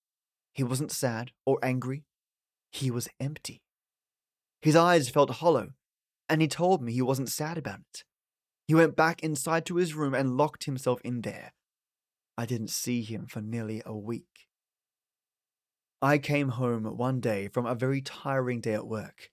He 0.53 0.65
wasn't 0.65 0.93
sad 0.93 1.33
or 1.47 1.59
angry. 1.63 2.05
He 2.73 2.91
was 2.91 3.09
empty. 3.19 3.63
His 4.61 4.77
eyes 4.77 5.09
felt 5.09 5.31
hollow, 5.31 5.71
and 6.29 6.43
he 6.43 6.49
told 6.49 6.83
me 6.83 6.93
he 6.93 7.03
wasn't 7.03 7.29
sad 7.29 7.57
about 7.57 7.81
it. 7.81 8.05
He 8.67 8.75
went 8.75 8.95
back 8.95 9.23
inside 9.23 9.67
to 9.67 9.77
his 9.77 9.95
room 9.95 10.15
and 10.15 10.37
locked 10.37 10.65
himself 10.65 11.01
in 11.03 11.23
there. 11.23 11.53
I 12.37 12.47
didn't 12.47 12.71
see 12.71 13.03
him 13.03 13.27
for 13.27 13.41
nearly 13.41 13.83
a 13.85 13.97
week. 13.97 14.49
I 16.03 16.19
came 16.19 16.51
home 16.51 16.85
one 16.97 17.21
day 17.21 17.49
from 17.49 17.67
a 17.67 17.75
very 17.75 18.01
tiring 18.01 18.61
day 18.61 18.75
at 18.75 18.87
work. 18.87 19.31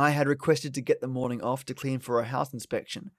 I 0.00 0.10
had 0.10 0.26
requested 0.26 0.72
to 0.72 0.80
get 0.80 1.02
the 1.02 1.06
morning 1.06 1.42
off 1.42 1.66
to 1.66 1.74
clean 1.74 2.00
for 2.00 2.20
a 2.20 2.24
house 2.24 2.54
inspection. 2.54 3.10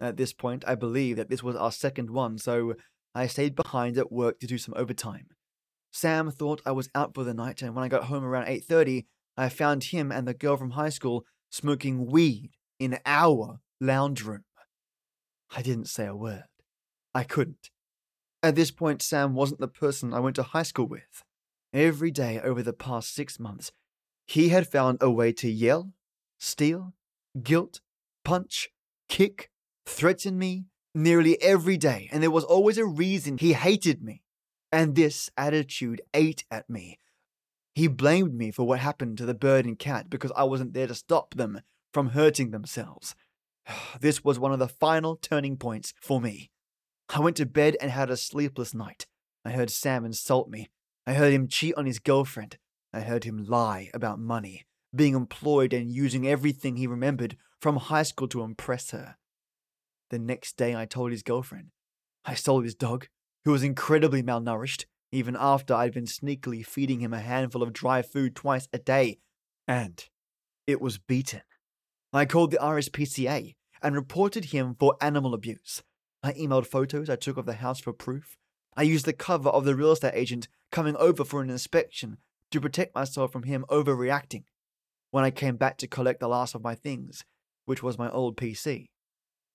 At 0.00 0.16
this 0.16 0.32
point, 0.32 0.64
I 0.66 0.74
believe 0.74 1.16
that 1.16 1.28
this 1.28 1.42
was 1.42 1.54
our 1.54 1.70
second 1.70 2.08
one, 2.08 2.38
so 2.38 2.76
I 3.14 3.26
stayed 3.26 3.54
behind 3.54 3.98
at 3.98 4.10
work 4.10 4.40
to 4.40 4.46
do 4.46 4.56
some 4.56 4.72
overtime. 4.74 5.26
Sam 5.92 6.30
thought 6.30 6.62
I 6.64 6.72
was 6.72 6.88
out 6.94 7.14
for 7.14 7.24
the 7.24 7.34
night, 7.34 7.60
and 7.60 7.74
when 7.74 7.84
I 7.84 7.88
got 7.88 8.04
home 8.04 8.24
around 8.24 8.46
8:30, 8.46 9.06
I 9.36 9.50
found 9.50 9.84
him 9.84 10.10
and 10.10 10.26
the 10.26 10.32
girl 10.32 10.56
from 10.56 10.70
high 10.70 10.88
school 10.88 11.26
smoking 11.50 12.06
weed 12.06 12.52
in 12.78 12.98
our 13.04 13.60
lounge 13.78 14.24
room. 14.24 14.44
I 15.54 15.60
didn't 15.60 15.90
say 15.90 16.06
a 16.06 16.16
word. 16.16 16.44
I 17.14 17.22
couldn't. 17.24 17.68
At 18.42 18.54
this 18.54 18.70
point, 18.70 19.02
Sam 19.02 19.34
wasn't 19.34 19.60
the 19.60 19.68
person 19.68 20.14
I 20.14 20.20
went 20.20 20.36
to 20.36 20.42
high 20.42 20.62
school 20.62 20.86
with. 20.86 21.22
Every 21.74 22.10
day 22.10 22.40
over 22.40 22.62
the 22.62 22.72
past 22.72 23.14
six 23.14 23.38
months, 23.38 23.72
he 24.26 24.48
had 24.48 24.66
found 24.66 25.02
a 25.02 25.10
way 25.10 25.32
to 25.34 25.50
yell, 25.50 25.92
steal, 26.40 26.94
guilt, 27.40 27.80
punch, 28.24 28.68
kick, 29.08 29.50
threaten 29.86 30.38
me 30.38 30.64
nearly 30.94 31.40
every 31.40 31.76
day, 31.76 32.08
and 32.10 32.22
there 32.22 32.30
was 32.30 32.44
always 32.44 32.78
a 32.78 32.84
reason 32.84 33.38
he 33.38 33.52
hated 33.52 34.02
me. 34.02 34.22
And 34.72 34.94
this 34.94 35.30
attitude 35.36 36.00
ate 36.14 36.44
at 36.50 36.68
me. 36.70 36.98
He 37.74 37.88
blamed 37.88 38.34
me 38.34 38.50
for 38.50 38.66
what 38.66 38.80
happened 38.80 39.18
to 39.18 39.26
the 39.26 39.34
bird 39.34 39.64
and 39.64 39.78
cat 39.78 40.08
because 40.08 40.32
I 40.36 40.44
wasn't 40.44 40.74
there 40.74 40.86
to 40.86 40.94
stop 40.94 41.34
them 41.34 41.60
from 41.92 42.10
hurting 42.10 42.50
themselves. 42.50 43.14
This 44.00 44.24
was 44.24 44.38
one 44.38 44.52
of 44.52 44.58
the 44.58 44.68
final 44.68 45.16
turning 45.16 45.56
points 45.56 45.92
for 46.00 46.20
me. 46.20 46.50
I 47.08 47.20
went 47.20 47.36
to 47.36 47.46
bed 47.46 47.76
and 47.80 47.90
had 47.90 48.10
a 48.10 48.16
sleepless 48.16 48.74
night. 48.74 49.06
I 49.44 49.50
heard 49.50 49.70
Sam 49.70 50.04
insult 50.04 50.48
me. 50.48 50.68
I 51.06 51.14
heard 51.14 51.32
him 51.32 51.48
cheat 51.48 51.74
on 51.76 51.86
his 51.86 51.98
girlfriend. 51.98 52.58
I 52.92 53.00
heard 53.00 53.24
him 53.24 53.44
lie 53.44 53.90
about 53.94 54.18
money, 54.18 54.66
being 54.94 55.14
employed 55.14 55.72
and 55.72 55.90
using 55.90 56.26
everything 56.26 56.76
he 56.76 56.86
remembered 56.86 57.36
from 57.60 57.76
high 57.76 58.02
school 58.02 58.28
to 58.28 58.42
impress 58.42 58.90
her. 58.90 59.16
The 60.10 60.18
next 60.18 60.56
day, 60.56 60.74
I 60.74 60.86
told 60.86 61.12
his 61.12 61.22
girlfriend. 61.22 61.70
I 62.24 62.34
stole 62.34 62.62
his 62.62 62.74
dog, 62.74 63.06
who 63.44 63.52
was 63.52 63.62
incredibly 63.62 64.22
malnourished, 64.22 64.84
even 65.12 65.36
after 65.38 65.74
I'd 65.74 65.94
been 65.94 66.04
sneakily 66.04 66.64
feeding 66.64 67.00
him 67.00 67.12
a 67.12 67.20
handful 67.20 67.62
of 67.62 67.72
dry 67.72 68.02
food 68.02 68.34
twice 68.34 68.68
a 68.72 68.78
day, 68.78 69.18
and 69.66 70.04
it 70.66 70.80
was 70.80 70.98
beaten. 70.98 71.42
I 72.12 72.24
called 72.26 72.50
the 72.50 72.58
RSPCA 72.58 73.54
and 73.82 73.94
reported 73.94 74.46
him 74.46 74.76
for 74.78 74.96
animal 75.00 75.34
abuse. 75.34 75.82
I 76.22 76.32
emailed 76.32 76.66
photos 76.66 77.08
I 77.08 77.16
took 77.16 77.36
of 77.36 77.46
the 77.46 77.54
house 77.54 77.80
for 77.80 77.92
proof. 77.92 78.36
I 78.76 78.82
used 78.82 79.06
the 79.06 79.12
cover 79.12 79.48
of 79.48 79.64
the 79.64 79.74
real 79.74 79.92
estate 79.92 80.12
agent 80.14 80.48
coming 80.70 80.96
over 80.96 81.24
for 81.24 81.40
an 81.40 81.50
inspection 81.50 82.18
to 82.50 82.60
protect 82.60 82.94
myself 82.94 83.32
from 83.32 83.44
him 83.44 83.64
overreacting. 83.68 84.44
When 85.10 85.24
I 85.24 85.30
came 85.30 85.56
back 85.56 85.76
to 85.78 85.86
collect 85.86 86.20
the 86.20 86.28
last 86.28 86.54
of 86.54 86.62
my 86.62 86.74
things, 86.74 87.24
which 87.64 87.82
was 87.82 87.98
my 87.98 88.10
old 88.10 88.36
PC, 88.36 88.86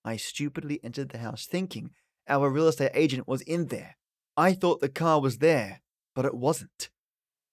I 0.03 0.17
stupidly 0.17 0.79
entered 0.83 1.09
the 1.09 1.19
house 1.19 1.45
thinking 1.45 1.91
our 2.27 2.49
real 2.49 2.67
estate 2.67 2.91
agent 2.93 3.27
was 3.27 3.41
in 3.41 3.67
there. 3.67 3.97
I 4.35 4.53
thought 4.53 4.81
the 4.81 4.89
car 4.89 5.21
was 5.21 5.37
there, 5.37 5.81
but 6.13 6.25
it 6.25 6.33
wasn't. 6.35 6.89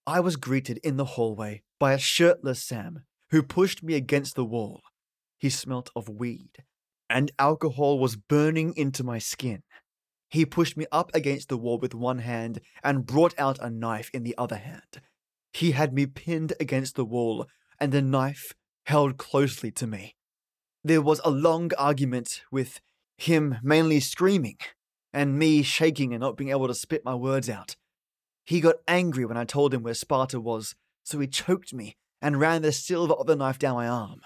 I 0.06 0.20
was 0.20 0.36
greeted 0.36 0.78
in 0.82 0.96
the 0.96 1.04
hallway 1.04 1.62
by 1.78 1.92
a 1.92 1.98
shirtless 1.98 2.62
Sam 2.62 3.04
who 3.30 3.42
pushed 3.42 3.82
me 3.82 3.94
against 3.94 4.34
the 4.34 4.44
wall. 4.44 4.80
He 5.38 5.48
smelt 5.48 5.90
of 5.94 6.08
weed, 6.08 6.64
and 7.08 7.30
alcohol 7.38 7.98
was 7.98 8.16
burning 8.16 8.74
into 8.76 9.04
my 9.04 9.18
skin. 9.18 9.62
He 10.28 10.44
pushed 10.44 10.76
me 10.76 10.86
up 10.90 11.10
against 11.14 11.48
the 11.48 11.56
wall 11.56 11.78
with 11.78 11.94
one 11.94 12.18
hand 12.18 12.60
and 12.82 13.06
brought 13.06 13.38
out 13.38 13.58
a 13.60 13.70
knife 13.70 14.10
in 14.12 14.22
the 14.22 14.34
other 14.36 14.56
hand. 14.56 15.00
He 15.52 15.72
had 15.72 15.92
me 15.92 16.06
pinned 16.06 16.54
against 16.58 16.96
the 16.96 17.04
wall 17.04 17.46
and 17.82 17.90
the 17.90 18.00
knife 18.00 18.54
held 18.86 19.18
closely 19.18 19.72
to 19.72 19.88
me. 19.88 20.14
There 20.84 21.02
was 21.02 21.20
a 21.24 21.32
long 21.32 21.72
argument 21.76 22.42
with 22.48 22.80
him 23.18 23.56
mainly 23.60 23.98
screaming 23.98 24.58
and 25.12 25.36
me 25.36 25.64
shaking 25.64 26.14
and 26.14 26.20
not 26.20 26.36
being 26.36 26.50
able 26.50 26.68
to 26.68 26.74
spit 26.74 27.04
my 27.04 27.16
words 27.16 27.50
out. 27.50 27.74
He 28.44 28.60
got 28.60 28.76
angry 28.86 29.24
when 29.24 29.36
I 29.36 29.44
told 29.44 29.74
him 29.74 29.82
where 29.82 29.94
Sparta 29.94 30.38
was, 30.38 30.76
so 31.02 31.18
he 31.18 31.26
choked 31.26 31.74
me 31.74 31.96
and 32.20 32.38
ran 32.38 32.62
the 32.62 32.70
silver 32.70 33.14
of 33.14 33.26
the 33.26 33.34
knife 33.34 33.58
down 33.58 33.74
my 33.74 33.88
arm. 33.88 34.20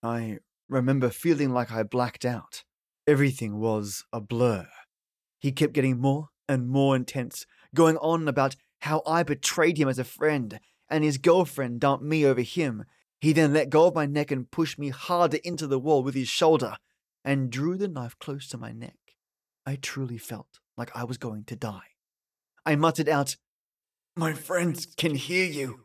I 0.00 0.38
remember 0.68 1.10
feeling 1.10 1.50
like 1.50 1.72
I 1.72 1.82
blacked 1.82 2.24
out. 2.24 2.62
Everything 3.04 3.58
was 3.58 4.04
a 4.12 4.20
blur. 4.20 4.68
He 5.40 5.50
kept 5.50 5.72
getting 5.72 5.98
more 5.98 6.28
and 6.48 6.68
more 6.68 6.94
intense, 6.94 7.46
going 7.74 7.96
on 7.96 8.28
about 8.28 8.54
how 8.82 9.02
I 9.08 9.24
betrayed 9.24 9.76
him 9.76 9.88
as 9.88 9.98
a 9.98 10.04
friend 10.04 10.60
and 10.90 11.04
his 11.04 11.18
girlfriend 11.18 11.80
dumped 11.80 12.04
me 12.04 12.26
over 12.26 12.42
him. 12.42 12.84
He 13.20 13.32
then 13.32 13.52
let 13.52 13.70
go 13.70 13.86
of 13.86 13.94
my 13.94 14.06
neck 14.06 14.30
and 14.30 14.50
pushed 14.50 14.78
me 14.78 14.88
harder 14.88 15.38
into 15.44 15.66
the 15.66 15.78
wall 15.78 16.02
with 16.02 16.14
his 16.14 16.28
shoulder 16.28 16.76
and 17.24 17.50
drew 17.50 17.76
the 17.76 17.88
knife 17.88 18.18
close 18.18 18.48
to 18.48 18.58
my 18.58 18.72
neck. 18.72 18.96
I 19.66 19.76
truly 19.76 20.18
felt 20.18 20.58
like 20.76 20.90
I 20.96 21.04
was 21.04 21.18
going 21.18 21.44
to 21.44 21.56
die. 21.56 21.94
I 22.64 22.76
muttered 22.76 23.08
out, 23.08 23.36
My 24.16 24.32
friends 24.32 24.86
can 24.96 25.14
hear 25.14 25.44
you. 25.44 25.84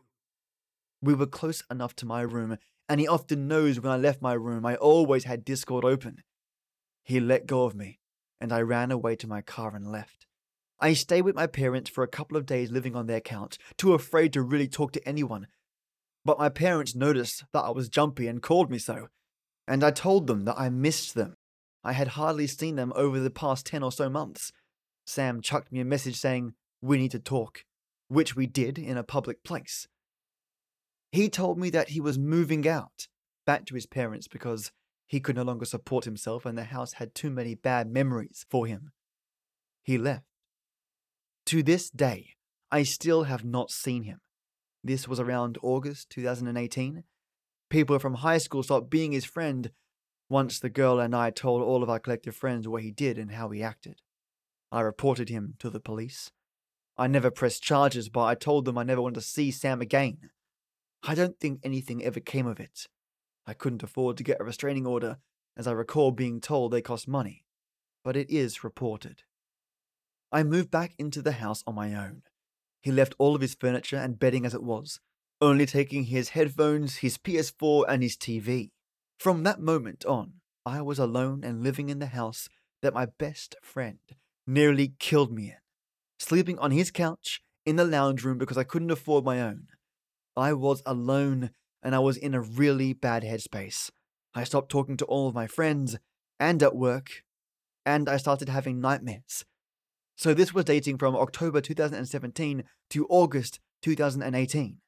We 1.02 1.14
were 1.14 1.26
close 1.26 1.62
enough 1.70 1.94
to 1.96 2.06
my 2.06 2.22
room, 2.22 2.58
and 2.88 3.00
he 3.00 3.06
often 3.06 3.48
knows 3.48 3.78
when 3.78 3.92
I 3.92 3.96
left 3.96 4.22
my 4.22 4.32
room, 4.32 4.64
I 4.64 4.76
always 4.76 5.24
had 5.24 5.44
Discord 5.44 5.84
open. 5.84 6.22
He 7.02 7.20
let 7.20 7.46
go 7.46 7.64
of 7.64 7.74
me, 7.74 8.00
and 8.40 8.52
I 8.52 8.62
ran 8.62 8.90
away 8.90 9.16
to 9.16 9.28
my 9.28 9.42
car 9.42 9.76
and 9.76 9.90
left. 9.90 10.26
I 10.78 10.92
stayed 10.92 11.22
with 11.22 11.34
my 11.34 11.46
parents 11.46 11.88
for 11.88 12.04
a 12.04 12.08
couple 12.08 12.36
of 12.36 12.46
days 12.46 12.70
living 12.70 12.94
on 12.94 13.06
their 13.06 13.20
couch, 13.20 13.58
too 13.78 13.94
afraid 13.94 14.32
to 14.34 14.42
really 14.42 14.68
talk 14.68 14.92
to 14.92 15.08
anyone. 15.08 15.46
But 16.24 16.38
my 16.38 16.48
parents 16.48 16.94
noticed 16.94 17.44
that 17.52 17.64
I 17.64 17.70
was 17.70 17.88
jumpy 17.88 18.26
and 18.26 18.42
called 18.42 18.70
me 18.70 18.78
so, 18.78 19.08
and 19.66 19.82
I 19.82 19.90
told 19.90 20.26
them 20.26 20.44
that 20.44 20.58
I 20.58 20.68
missed 20.68 21.14
them. 21.14 21.36
I 21.82 21.92
had 21.92 22.08
hardly 22.08 22.46
seen 22.46 22.76
them 22.76 22.92
over 22.94 23.20
the 23.20 23.30
past 23.30 23.64
10 23.66 23.82
or 23.82 23.92
so 23.92 24.10
months. 24.10 24.52
Sam 25.06 25.40
chucked 25.40 25.72
me 25.72 25.80
a 25.80 25.84
message 25.84 26.16
saying, 26.16 26.54
We 26.82 26.98
need 26.98 27.12
to 27.12 27.20
talk, 27.20 27.64
which 28.08 28.36
we 28.36 28.46
did 28.46 28.78
in 28.78 28.96
a 28.98 29.04
public 29.04 29.44
place. 29.44 29.88
He 31.12 31.28
told 31.28 31.58
me 31.58 31.70
that 31.70 31.90
he 31.90 32.00
was 32.00 32.18
moving 32.18 32.68
out, 32.68 33.06
back 33.46 33.64
to 33.66 33.74
his 33.74 33.86
parents 33.86 34.28
because 34.28 34.72
he 35.06 35.20
could 35.20 35.36
no 35.36 35.42
longer 35.42 35.64
support 35.64 36.04
himself 36.04 36.44
and 36.44 36.58
the 36.58 36.64
house 36.64 36.94
had 36.94 37.14
too 37.14 37.30
many 37.30 37.54
bad 37.54 37.88
memories 37.88 38.44
for 38.50 38.66
him. 38.66 38.90
He 39.82 39.96
left. 39.96 40.24
To 41.46 41.62
this 41.62 41.90
day, 41.90 42.34
I 42.72 42.82
still 42.82 43.22
have 43.24 43.44
not 43.44 43.70
seen 43.70 44.02
him. 44.02 44.20
This 44.82 45.06
was 45.06 45.20
around 45.20 45.58
August 45.62 46.10
2018. 46.10 47.04
People 47.70 48.00
from 48.00 48.14
high 48.14 48.38
school 48.38 48.64
stopped 48.64 48.90
being 48.90 49.12
his 49.12 49.24
friend 49.24 49.70
once 50.28 50.58
the 50.58 50.68
girl 50.68 50.98
and 50.98 51.14
I 51.14 51.30
told 51.30 51.62
all 51.62 51.84
of 51.84 51.88
our 51.88 52.00
collective 52.00 52.34
friends 52.34 52.66
what 52.66 52.82
he 52.82 52.90
did 52.90 53.16
and 53.16 53.30
how 53.30 53.50
he 53.50 53.62
acted. 53.62 54.00
I 54.72 54.80
reported 54.80 55.28
him 55.28 55.54
to 55.60 55.70
the 55.70 55.78
police. 55.78 56.32
I 56.98 57.06
never 57.06 57.30
pressed 57.30 57.62
charges, 57.62 58.08
but 58.08 58.24
I 58.24 58.34
told 58.34 58.64
them 58.64 58.76
I 58.76 58.82
never 58.82 59.00
wanted 59.00 59.20
to 59.20 59.20
see 59.20 59.52
Sam 59.52 59.80
again. 59.80 60.18
I 61.04 61.14
don't 61.14 61.38
think 61.38 61.60
anything 61.62 62.02
ever 62.02 62.18
came 62.18 62.48
of 62.48 62.58
it. 62.58 62.88
I 63.46 63.54
couldn't 63.54 63.84
afford 63.84 64.16
to 64.16 64.24
get 64.24 64.40
a 64.40 64.44
restraining 64.44 64.84
order, 64.84 65.18
as 65.56 65.68
I 65.68 65.72
recall 65.72 66.10
being 66.10 66.40
told 66.40 66.72
they 66.72 66.82
cost 66.82 67.06
money, 67.06 67.44
but 68.02 68.16
it 68.16 68.28
is 68.30 68.64
reported. 68.64 69.22
I 70.36 70.42
moved 70.42 70.70
back 70.70 70.94
into 70.98 71.22
the 71.22 71.32
house 71.32 71.64
on 71.66 71.74
my 71.74 71.94
own. 71.94 72.20
He 72.82 72.92
left 72.92 73.14
all 73.16 73.34
of 73.34 73.40
his 73.40 73.54
furniture 73.54 73.96
and 73.96 74.18
bedding 74.18 74.44
as 74.44 74.52
it 74.52 74.62
was, 74.62 75.00
only 75.40 75.64
taking 75.64 76.04
his 76.04 76.28
headphones, 76.28 76.96
his 76.96 77.16
PS4, 77.16 77.86
and 77.88 78.02
his 78.02 78.18
TV. 78.18 78.68
From 79.18 79.44
that 79.44 79.62
moment 79.62 80.04
on, 80.04 80.34
I 80.66 80.82
was 80.82 80.98
alone 80.98 81.42
and 81.42 81.62
living 81.62 81.88
in 81.88 82.00
the 82.00 82.08
house 82.08 82.50
that 82.82 82.92
my 82.92 83.06
best 83.06 83.56
friend 83.62 84.00
nearly 84.46 84.92
killed 84.98 85.32
me 85.32 85.44
in, 85.44 85.56
sleeping 86.18 86.58
on 86.58 86.70
his 86.70 86.90
couch 86.90 87.40
in 87.64 87.76
the 87.76 87.86
lounge 87.86 88.22
room 88.22 88.36
because 88.36 88.58
I 88.58 88.64
couldn't 88.64 88.90
afford 88.90 89.24
my 89.24 89.40
own. 89.40 89.68
I 90.36 90.52
was 90.52 90.82
alone 90.84 91.48
and 91.82 91.94
I 91.94 92.00
was 92.00 92.18
in 92.18 92.34
a 92.34 92.42
really 92.42 92.92
bad 92.92 93.22
headspace. 93.22 93.90
I 94.34 94.44
stopped 94.44 94.70
talking 94.70 94.98
to 94.98 95.06
all 95.06 95.28
of 95.28 95.34
my 95.34 95.46
friends 95.46 95.96
and 96.38 96.62
at 96.62 96.76
work, 96.76 97.22
and 97.86 98.06
I 98.06 98.18
started 98.18 98.50
having 98.50 98.82
nightmares. 98.82 99.46
So 100.16 100.34
this 100.34 100.52
was 100.52 100.64
dating 100.64 100.98
from 100.98 101.14
October 101.14 101.60
2017 101.60 102.64
to 102.90 103.06
August 103.08 103.60
2018. 103.82 104.78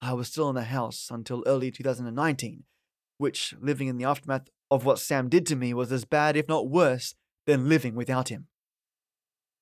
I 0.00 0.12
was 0.14 0.28
still 0.28 0.48
in 0.48 0.54
the 0.54 0.64
house 0.64 1.08
until 1.10 1.42
early 1.46 1.70
2019, 1.70 2.64
which, 3.18 3.54
living 3.60 3.88
in 3.88 3.98
the 3.98 4.04
aftermath 4.04 4.48
of 4.70 4.84
what 4.84 4.98
Sam 4.98 5.28
did 5.28 5.46
to 5.46 5.56
me, 5.56 5.74
was 5.74 5.92
as 5.92 6.04
bad, 6.04 6.36
if 6.36 6.48
not 6.48 6.68
worse, 6.68 7.14
than 7.46 7.68
living 7.68 7.94
without 7.94 8.28
him. 8.28 8.46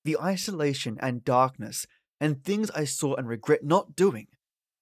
The 0.05 0.19
isolation 0.19 0.99
and 1.01 1.25
darkness 1.25 1.87
and 2.21 2.43
things 2.43 2.71
I 2.71 2.85
saw 2.85 3.15
and 3.15 3.29
regret 3.29 3.65
not 3.65 3.97
doing 3.97 4.29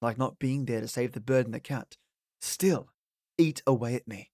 like 0.00 0.18
not 0.18 0.38
being 0.38 0.64
there 0.64 0.80
to 0.80 0.88
save 0.88 1.12
the 1.12 1.20
bird 1.20 1.46
and 1.46 1.54
the 1.54 1.60
cat, 1.60 1.96
still 2.40 2.88
eat 3.36 3.62
away 3.66 3.94
at 3.94 4.08
me. 4.08 4.30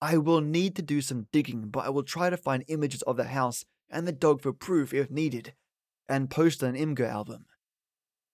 I 0.00 0.16
will 0.18 0.40
need 0.40 0.74
to 0.76 0.82
do 0.82 1.00
some 1.00 1.28
digging, 1.32 1.68
but 1.68 1.84
I 1.84 1.90
will 1.90 2.02
try 2.02 2.30
to 2.30 2.36
find 2.36 2.64
images 2.68 3.02
of 3.02 3.16
the 3.16 3.24
house 3.24 3.64
and 3.92 4.08
the 4.08 4.12
dog 4.12 4.40
for 4.40 4.52
proof 4.52 4.92
if 4.92 5.10
needed, 5.10 5.54
and 6.08 6.30
post 6.30 6.62
an 6.62 6.74
Imgur 6.74 7.08
album. 7.08 7.46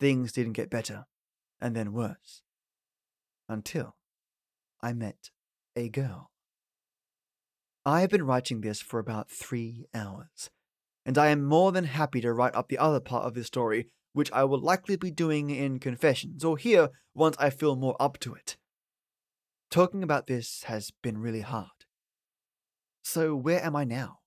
Things 0.01 0.33
didn't 0.33 0.53
get 0.55 0.71
better, 0.71 1.05
and 1.61 1.77
then 1.77 1.93
worse. 1.93 2.43
Until 3.49 3.97
I 4.81 4.93
met 4.93 5.31
a 5.77 5.89
girl. 5.89 6.31
I 7.85 8.01
have 8.01 8.11
been 8.11 8.27
writing 8.27 8.61
this 8.61 8.81
for 8.81 9.01
about 9.01 9.31
three 9.31 9.87
hours, 9.95 10.51
and 11.05 11.19
I 11.19 11.29
am 11.29 11.45
more 11.45 11.73
than 11.73 11.85
happy 11.85 12.21
to 12.21 12.33
write 12.33 12.55
up 12.55 12.69
the 12.69 12.79
other 12.79 13.01
part 13.01 13.25
of 13.25 13.35
this 13.35 13.47
story 13.49 13.89
which 14.13 14.33
I 14.33 14.45
will 14.45 14.61
likely 14.61 14.97
be 14.97 15.11
doing 15.11 15.51
in 15.51 15.79
Confessions, 15.79 16.45
or 16.45 16.57
here 16.57 16.89
once 17.15 17.37
I 17.39 17.51
feel 17.51 17.77
more 17.77 17.97
up 18.01 18.19
to 18.21 18.35
it. 18.35 18.57
Talking 19.71 20.03
about 20.03 20.27
this 20.27 20.65
has 20.65 20.91
been 21.03 21.19
really 21.19 21.43
hard. 21.43 21.85
So, 23.03 23.37
where 23.37 23.63
am 23.63 23.77
I 23.77 23.85
now? 23.85 24.18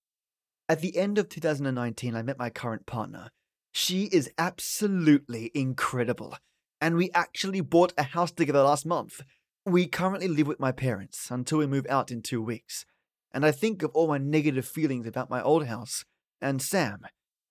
At 0.72 0.80
the 0.80 0.96
end 0.96 1.18
of 1.18 1.28
2019, 1.28 2.16
I 2.16 2.22
met 2.22 2.40
my 2.40 2.50
current 2.50 2.86
partner. 2.86 3.32
She 3.74 4.06
is 4.06 4.32
absolutely 4.38 5.52
incredible, 5.54 6.38
and 6.80 6.96
we 6.96 7.12
actually 7.14 7.60
bought 7.60 7.92
a 7.98 8.04
house 8.04 8.32
together 8.32 8.64
last 8.64 8.86
month. 8.86 9.20
We 9.66 9.86
currently 9.86 10.30
live 10.30 10.48
with 10.48 10.62
my 10.62 10.72
parents 10.72 11.30
until 11.30 11.58
we 11.58 11.68
move 11.68 11.86
out 11.90 12.10
in 12.10 12.22
two 12.22 12.42
weeks, 12.42 12.86
and 13.34 13.46
I 13.46 13.52
think 13.52 13.84
of 13.84 13.92
all 13.94 14.08
my 14.08 14.18
negative 14.18 14.66
feelings 14.66 15.06
about 15.06 15.30
my 15.30 15.44
old 15.44 15.66
house 15.66 16.06
and 16.40 16.62
Sam 16.62 17.02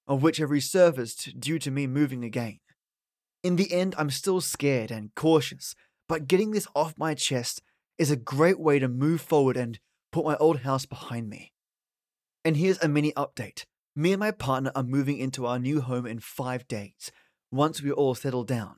of 0.09 0.23
which 0.23 0.39
have 0.39 0.49
resurfaced 0.49 1.39
due 1.39 1.59
to 1.59 1.71
me 1.71 1.87
moving 1.87 2.25
again. 2.25 2.61
In 3.43 3.57
the 3.57 3.71
end, 3.71 3.95
I'm 3.99 4.09
still 4.09 4.41
scared 4.41 4.91
and 4.91 5.15
cautious, 5.15 5.75
but 6.09 6.27
getting 6.27 6.53
this 6.53 6.67
off 6.75 6.95
my 6.97 7.13
chest 7.13 7.61
is 7.99 8.11
a 8.11 8.17
great 8.17 8.59
way 8.59 8.79
to 8.79 8.89
move 8.89 9.21
forward 9.21 9.59
and 9.59 9.79
put 10.11 10.25
my 10.25 10.39
old 10.39 10.61
house 10.61 10.87
behind 10.87 11.29
me. 11.29 11.53
And 12.45 12.57
here's 12.57 12.83
a 12.83 12.89
mini 12.89 13.13
update. 13.13 13.65
Me 13.95 14.13
and 14.13 14.21
my 14.21 14.31
partner 14.31 14.73
are 14.75 14.83
moving 14.83 15.19
into 15.19 15.47
our 15.47 15.59
new 15.59 15.83
home 15.83 16.07
in 16.07 16.21
five 16.21 16.67
days, 16.69 17.13
once 17.51 17.83
we 17.83 17.91
are 17.91 17.95
all 17.95 18.15
settle 18.15 18.45
down. 18.45 18.77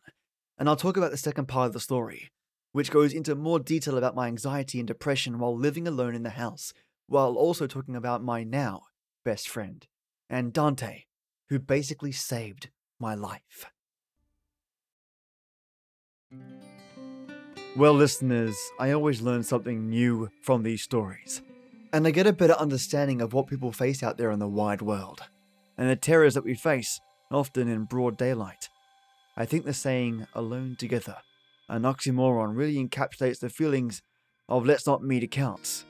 And 0.58 0.68
I'll 0.68 0.76
talk 0.76 0.96
about 0.96 1.12
the 1.12 1.16
second 1.16 1.46
part 1.46 1.68
of 1.68 1.72
the 1.72 1.80
story, 1.80 2.30
which 2.72 2.90
goes 2.90 3.12
into 3.12 3.34
more 3.34 3.60
detail 3.60 3.96
about 3.96 4.16
my 4.16 4.26
anxiety 4.26 4.80
and 4.80 4.88
depression 4.88 5.38
while 5.38 5.56
living 5.56 5.86
alone 5.86 6.14
in 6.14 6.24
the 6.24 6.30
house, 6.30 6.72
while 7.06 7.34
also 7.34 7.66
talking 7.66 7.94
about 7.94 8.22
my 8.22 8.42
now 8.42 8.82
best 9.24 9.48
friend, 9.48 9.86
and 10.28 10.52
Dante, 10.52 11.04
who 11.48 11.60
basically 11.60 12.10
saved 12.10 12.70
my 12.98 13.14
life. 13.14 13.66
Well, 17.76 17.94
listeners, 17.94 18.56
I 18.80 18.90
always 18.90 19.22
learn 19.22 19.42
something 19.44 19.88
new 19.88 20.30
from 20.42 20.62
these 20.62 20.82
stories, 20.82 21.42
and 21.92 22.06
I 22.06 22.10
get 22.10 22.26
a 22.26 22.32
better 22.32 22.54
understanding 22.54 23.20
of 23.20 23.32
what 23.32 23.46
people 23.46 23.72
face 23.72 24.02
out 24.02 24.16
there 24.16 24.30
in 24.30 24.38
the 24.38 24.48
wide 24.48 24.82
world, 24.82 25.22
and 25.76 25.90
the 25.90 25.96
terrors 25.96 26.34
that 26.34 26.44
we 26.44 26.54
face, 26.54 27.00
often 27.30 27.68
in 27.68 27.84
broad 27.84 28.16
daylight. 28.16 28.68
I 29.36 29.44
think 29.44 29.64
the 29.64 29.74
saying, 29.74 30.26
alone 30.34 30.76
together, 30.78 31.16
an 31.68 31.82
oxymoron, 31.82 32.56
really 32.56 32.76
encapsulates 32.76 33.40
the 33.40 33.48
feelings 33.48 34.02
of 34.48 34.66
let's 34.66 34.86
not 34.86 35.02
meet 35.02 35.22
accounts. 35.22 35.84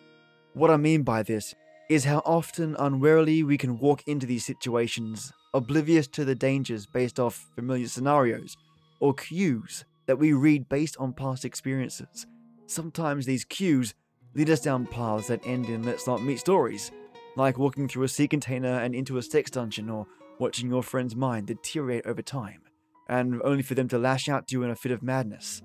What 0.55 0.71
I 0.71 0.77
mean 0.77 1.03
by 1.03 1.23
this 1.23 1.55
is 1.89 2.05
how 2.05 2.23
often 2.25 2.77
unwarily 2.79 3.43
we 3.43 3.59
can 3.59 3.79
walk 3.79 4.03
into 4.07 4.27
these 4.27 4.47
situations 4.47 5.33
oblivious 5.55 6.07
to 6.09 6.25
the 6.25 6.35
dangers 6.35 6.87
based 6.87 7.21
off 7.21 7.51
familiar 7.55 7.89
scenarios 7.89 8.57
or 9.01 9.15
cues 9.15 9.85
that 10.07 10.19
we 10.19 10.33
read 10.33 10.69
based 10.69 10.97
on 10.99 11.13
past 11.13 11.45
experiences. 11.45 12.27
Sometimes 12.67 13.27
these 13.27 13.45
cues 13.45 13.95
lead 14.35 14.51
us 14.51 14.61
down 14.61 14.87
paths 14.87 15.29
that 15.29 15.47
end 15.47 15.69
in 15.69 15.83
let's 15.83 16.07
not 16.07 16.23
meet 16.23 16.39
stories, 16.39 16.91
like 17.37 17.59
walking 17.59 17.89
through 17.89 18.05
a 18.05 18.09
sea 18.09 18.29
container 18.29 18.81
and 18.81 18.95
into 18.95 19.19
a 19.19 19.23
sex 19.23 19.51
dungeon 19.51 19.91
or 19.91 20.07
watching 20.39 20.69
your 20.69 20.83
friend's 20.83 21.17
mind 21.17 21.47
deteriorate 21.47 22.07
over 22.07 22.23
time, 22.23 22.63
and 23.09 23.41
only 23.43 23.63
for 23.63 23.75
them 23.75 23.89
to 23.89 23.99
lash 23.99 24.29
out 24.29 24.49
to 24.49 24.57
you 24.57 24.63
in 24.63 24.71
a 24.71 24.77
fit 24.77 24.93
of 24.93 25.03
madness. 25.03 25.63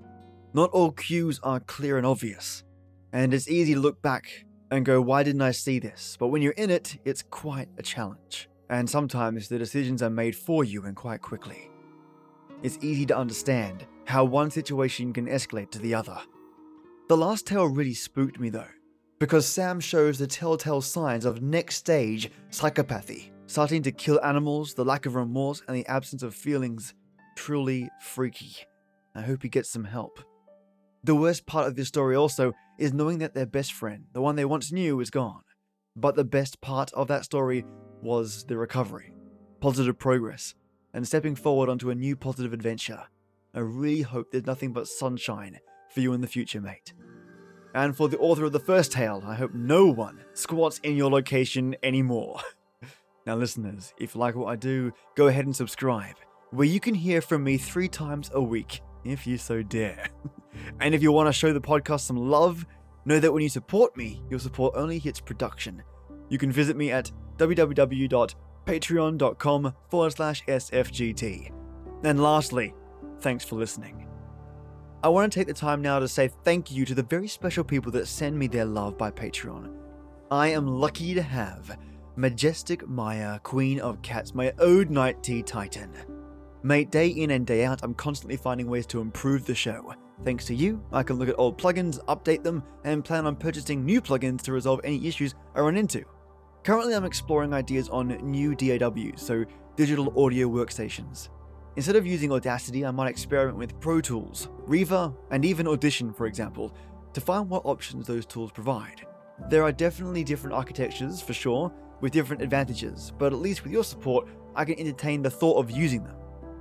Not 0.54 0.72
all 0.72 0.92
cues 0.92 1.40
are 1.44 1.60
clear 1.60 1.98
and 1.98 2.06
obvious, 2.06 2.64
and 3.14 3.34
it's 3.34 3.50
easy 3.50 3.74
to 3.74 3.80
look 3.80 4.02
back 4.02 4.46
and 4.72 4.86
go, 4.86 5.02
why 5.02 5.24
didn't 5.24 5.42
I 5.42 5.52
see 5.52 5.80
this? 5.80 6.18
But 6.20 6.28
when 6.28 6.42
you're 6.42 6.52
in 6.54 6.70
it, 6.70 6.98
it's 7.06 7.24
quite 7.24 7.70
a 7.78 7.82
challenge 7.82 8.50
and 8.70 8.90
sometimes 8.90 9.48
the 9.48 9.58
decisions 9.58 10.02
are 10.04 10.10
made 10.10 10.36
for 10.36 10.64
you 10.64 10.86
and 10.86 10.96
quite 10.96 11.22
quickly. 11.22 11.70
It's 12.64 12.78
easy 12.82 13.06
to 13.08 13.18
understand 13.18 13.86
how 14.06 14.26
one 14.26 14.52
situation 14.52 15.14
can 15.14 15.28
escalate 15.28 15.72
to 15.72 15.80
the 15.80 15.94
other. 15.94 16.18
The 17.08 17.16
last 17.16 17.48
tale 17.48 17.68
really 17.68 17.94
spooked 17.94 18.38
me 18.38 18.50
though, 18.50 18.68
because 19.18 19.48
Sam 19.48 19.80
shows 19.80 20.18
the 20.18 20.28
telltale 20.28 20.82
signs 20.82 21.24
of 21.24 21.42
next 21.42 21.78
stage 21.78 22.30
psychopathy, 22.52 23.32
starting 23.46 23.82
to 23.84 23.94
kill 23.94 24.22
animals, 24.26 24.74
the 24.74 24.84
lack 24.84 25.06
of 25.06 25.16
remorse, 25.16 25.62
and 25.70 25.78
the 25.78 25.88
absence 25.88 26.22
of 26.22 26.36
feelings. 26.36 26.94
Truly 27.38 27.90
freaky. 28.02 28.58
I 29.16 29.22
hope 29.22 29.42
he 29.42 29.48
gets 29.48 29.70
some 29.70 29.86
help. 29.86 30.20
The 31.06 31.16
worst 31.16 31.46
part 31.46 31.68
of 31.68 31.78
this 31.78 31.88
story 31.88 32.18
also 32.18 32.52
is 32.78 32.92
knowing 32.92 33.20
that 33.20 33.34
their 33.34 33.46
best 33.46 33.72
friend, 33.72 34.08
the 34.12 34.22
one 34.22 34.36
they 34.36 34.44
once 34.44 34.74
knew, 34.74 35.00
is 35.00 35.10
gone. 35.10 35.44
But 35.96 36.18
the 36.18 36.26
best 36.26 36.60
part 36.60 36.92
of 36.92 37.08
that 37.08 37.24
story 37.24 37.64
was 38.02 38.44
the 38.50 38.58
recovery, 38.58 39.14
positive 39.62 39.98
progress, 39.98 40.56
and 40.94 41.08
stepping 41.08 41.36
forward 41.36 41.70
onto 41.70 41.90
a 41.90 41.96
new 41.96 42.18
positive 42.18 42.52
adventure. 42.52 43.04
I 43.54 43.60
really 43.60 44.02
hope 44.02 44.32
there's 44.32 44.46
nothing 44.46 44.74
but 44.74 44.88
sunshine 44.88 45.58
for 45.98 46.02
you 46.02 46.14
in 46.14 46.22
the 46.22 46.28
future, 46.28 46.62
mate. 46.62 46.94
And 47.74 47.98
for 47.98 48.08
the 48.08 48.20
author 48.20 48.46
of 48.46 48.52
the 48.52 48.60
first 48.60 48.92
tale, 48.92 49.24
I 49.26 49.34
hope 49.34 49.56
no 49.56 49.88
one 49.88 50.24
squats 50.36 50.80
in 50.84 50.96
your 50.96 51.10
location 51.10 51.76
anymore. 51.82 52.40
now, 53.26 53.36
listeners, 53.36 53.96
if 53.98 54.14
you 54.14 54.22
like 54.22 54.36
what 54.36 54.46
I 54.46 54.58
do, 54.58 54.94
go 55.16 55.26
ahead 55.26 55.46
and 55.46 55.56
subscribe, 55.56 56.14
where 56.52 56.68
you 56.68 56.80
can 56.80 56.94
hear 56.94 57.20
from 57.20 57.44
me 57.44 57.58
three 57.58 57.88
times 57.88 58.30
a 58.36 58.40
week, 58.40 58.82
if 59.06 59.26
you 59.26 59.40
so 59.40 59.64
dare. 59.64 60.08
and 60.80 60.94
if 60.94 61.02
you 61.02 61.12
want 61.12 61.30
to 61.30 61.34
show 61.34 61.52
the 61.52 61.60
podcast 61.60 62.02
some 62.02 62.18
love, 62.18 62.64
know 63.06 63.20
that 63.20 63.34
when 63.34 63.42
you 63.42 63.50
support 63.50 63.98
me, 63.98 64.22
your 64.30 64.40
support 64.40 64.76
only 64.78 65.00
hits 65.00 65.20
production. 65.20 65.82
You 66.30 66.38
can 66.38 66.52
visit 66.52 66.78
me 66.78 66.92
at 66.92 67.12
www.patreon.com 67.38 69.74
forward 69.90 70.12
slash 70.12 70.46
SFGT. 70.46 71.52
And 72.04 72.22
lastly, 72.22 72.76
thanks 73.20 73.44
for 73.44 73.56
listening. 73.56 74.07
I 75.04 75.10
want 75.10 75.32
to 75.32 75.40
take 75.40 75.48
the 75.48 75.54
time 75.54 75.84
now 75.84 76.00
to 76.00 76.08
say 76.08 76.28
thank 76.44 76.72
you 76.72 76.84
to 76.86 76.96
the 76.96 77.04
very 77.04 77.28
special 77.28 77.64
people 77.64 77.92
that 77.92 78.08
send 78.08 78.38
me 78.38 78.48
their 78.48 78.66
love 78.66 78.98
by 78.98 79.12
Patreon. 79.12 79.72
I 80.32 80.48
am 80.48 80.66
lucky 80.66 81.14
to 81.14 81.22
have 81.22 81.78
Majestic 82.16 82.88
Mayah, 82.88 83.40
Queen 83.44 83.80
of 83.80 84.02
Cats, 84.02 84.34
my 84.34 84.52
ode 84.58 84.90
night 84.90 85.22
tea 85.22 85.44
titan. 85.44 85.94
Mate, 86.64 86.90
day 86.90 87.10
in 87.10 87.30
and 87.30 87.46
day 87.46 87.64
out, 87.64 87.82
I'm 87.84 87.94
constantly 87.94 88.38
finding 88.38 88.68
ways 88.68 88.88
to 88.88 89.00
improve 89.00 89.46
the 89.46 89.54
show. 89.54 89.94
Thanks 90.26 90.46
to 90.46 90.56
you, 90.56 90.84
I 90.92 91.04
can 91.04 91.18
look 91.18 91.30
at 91.30 91.38
old 91.38 91.60
plugins, 91.60 92.04
update 92.06 92.42
them, 92.42 92.64
and 92.84 93.06
plan 93.06 93.28
on 93.28 93.36
purchasing 93.36 93.86
new 93.86 94.02
plugins 94.02 94.42
to 94.42 94.52
resolve 94.52 94.82
any 94.84 95.08
issues 95.08 95.36
I 95.54 95.62
run 95.62 95.78
into. 95.78 96.06
Currently, 96.64 96.96
I'm 96.96 97.06
exploring 97.06 97.54
ideas 97.54 97.88
on 97.88 98.08
new 98.08 98.56
DAWs, 98.56 99.22
so 99.22 99.46
digital 99.76 100.12
audio 100.22 100.50
workstations. 100.50 101.30
Instead 101.78 101.96
of 101.96 102.08
using 102.08 102.32
Audacity, 102.32 102.84
I 102.84 102.90
might 102.90 103.08
experiment 103.08 103.56
with 103.56 103.80
Pro 103.80 104.02
Tools, 104.02 104.50
Reaper, 104.66 105.14
and 105.30 105.46
even 105.46 105.68
Audition, 105.68 106.12
for 106.12 106.26
example, 106.26 106.74
to 107.14 107.22
find 107.22 107.48
what 107.48 107.62
options 107.66 108.08
those 108.08 108.26
tools 108.26 108.52
provide. 108.52 109.06
There 109.48 109.62
are 109.62 109.72
definitely 109.72 110.24
different 110.24 110.56
architectures, 110.56 111.22
for 111.22 111.34
sure, 111.34 111.72
with 112.02 112.14
different 112.14 112.42
advantages, 112.42 113.14
but 113.20 113.32
at 113.32 113.38
least 113.38 113.64
with 113.64 113.72
your 113.72 113.84
support, 113.84 114.28
I 114.56 114.66
can 114.66 114.80
entertain 114.80 115.22
the 115.22 115.30
thought 115.30 115.60
of 115.60 115.70
using 115.70 116.04
them. 116.04 116.16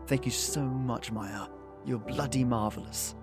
Thank 0.06 0.26
you 0.26 0.32
so 0.32 0.60
much, 0.60 1.10
Mayah. 1.10 1.48
You're 1.86 1.98
bloody 1.98 2.44
marvelous. 2.44 3.14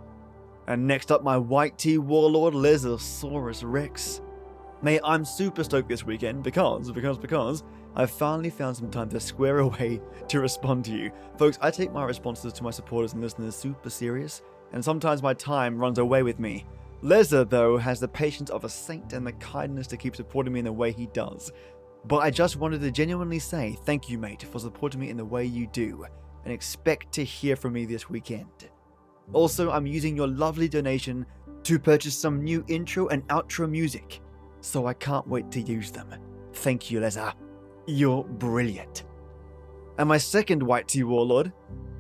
And 0.65 0.87
next 0.87 1.11
up, 1.11 1.23
my 1.23 1.37
white 1.37 1.77
tea 1.77 1.99
warlord, 1.99 2.55
Lesosaurus 2.55 3.61
Rex. 3.63 4.19
Mate, 4.81 5.01
I'm 5.03 5.23
super 5.23 5.63
stoked 5.63 5.89
this 5.89 6.03
weekend 6.03 6.41
because, 6.41 6.91
because, 6.91 7.19
because 7.19 7.63
I've 7.95 8.11
finally 8.11 8.49
found 8.49 8.75
some 8.75 8.89
time 8.89 9.09
to 9.09 9.19
square 9.19 9.59
away 9.67 10.01
to 10.27 10.39
respond 10.39 10.85
to 10.85 10.91
you. 10.91 11.11
Folks, 11.37 11.57
I 11.61 11.71
take 11.71 11.91
my 11.91 12.03
responses 12.03 12.53
to 12.53 12.63
my 12.63 12.71
supporters 12.71 13.13
and 13.13 13.21
listeners 13.21 13.55
super 13.55 13.89
serious, 13.89 14.41
and 14.71 14.83
sometimes 14.83 15.21
my 15.21 15.33
time 15.33 15.77
runs 15.77 15.99
away 15.99 16.23
with 16.23 16.39
me. 16.39 16.65
Leza, 17.03 17.47
though, 17.49 17.77
has 17.77 17.99
the 17.99 18.07
patience 18.07 18.49
of 18.49 18.63
a 18.63 18.69
saint 18.69 19.13
and 19.13 19.27
the 19.27 19.33
kindness 19.33 19.87
to 19.87 19.97
keep 19.97 20.15
supporting 20.15 20.53
me 20.53 20.59
in 20.59 20.65
the 20.65 20.71
way 20.71 20.91
he 20.91 21.07
does. 21.07 21.51
But 22.05 22.17
I 22.17 22.29
just 22.29 22.55
wanted 22.55 22.81
to 22.81 22.91
genuinely 22.91 23.39
say 23.39 23.77
thank 23.85 24.09
you, 24.09 24.17
mate, 24.17 24.43
for 24.43 24.59
supporting 24.59 25.01
me 25.01 25.09
in 25.09 25.17
the 25.17 25.25
way 25.25 25.45
you 25.45 25.67
do, 25.67 26.05
and 26.43 26.53
expect 26.53 27.11
to 27.13 27.23
hear 27.23 27.55
from 27.55 27.73
me 27.73 27.85
this 27.85 28.09
weekend. 28.09 28.69
Also, 29.31 29.71
I'm 29.71 29.85
using 29.85 30.15
your 30.15 30.27
lovely 30.27 30.67
donation 30.67 31.25
to 31.63 31.79
purchase 31.79 32.15
some 32.15 32.43
new 32.43 32.63
intro 32.67 33.07
and 33.07 33.25
outro 33.27 33.69
music, 33.69 34.21
so 34.61 34.85
I 34.85 34.93
can't 34.93 35.27
wait 35.27 35.49
to 35.51 35.61
use 35.61 35.91
them. 35.91 36.13
Thank 36.53 36.91
you, 36.91 36.99
Leza. 36.99 37.33
You're 37.85 38.23
brilliant. 38.23 39.03
And 39.97 40.07
my 40.07 40.17
second 40.17 40.63
White 40.63 40.87
Tea 40.87 41.03
Warlord, 41.03 41.51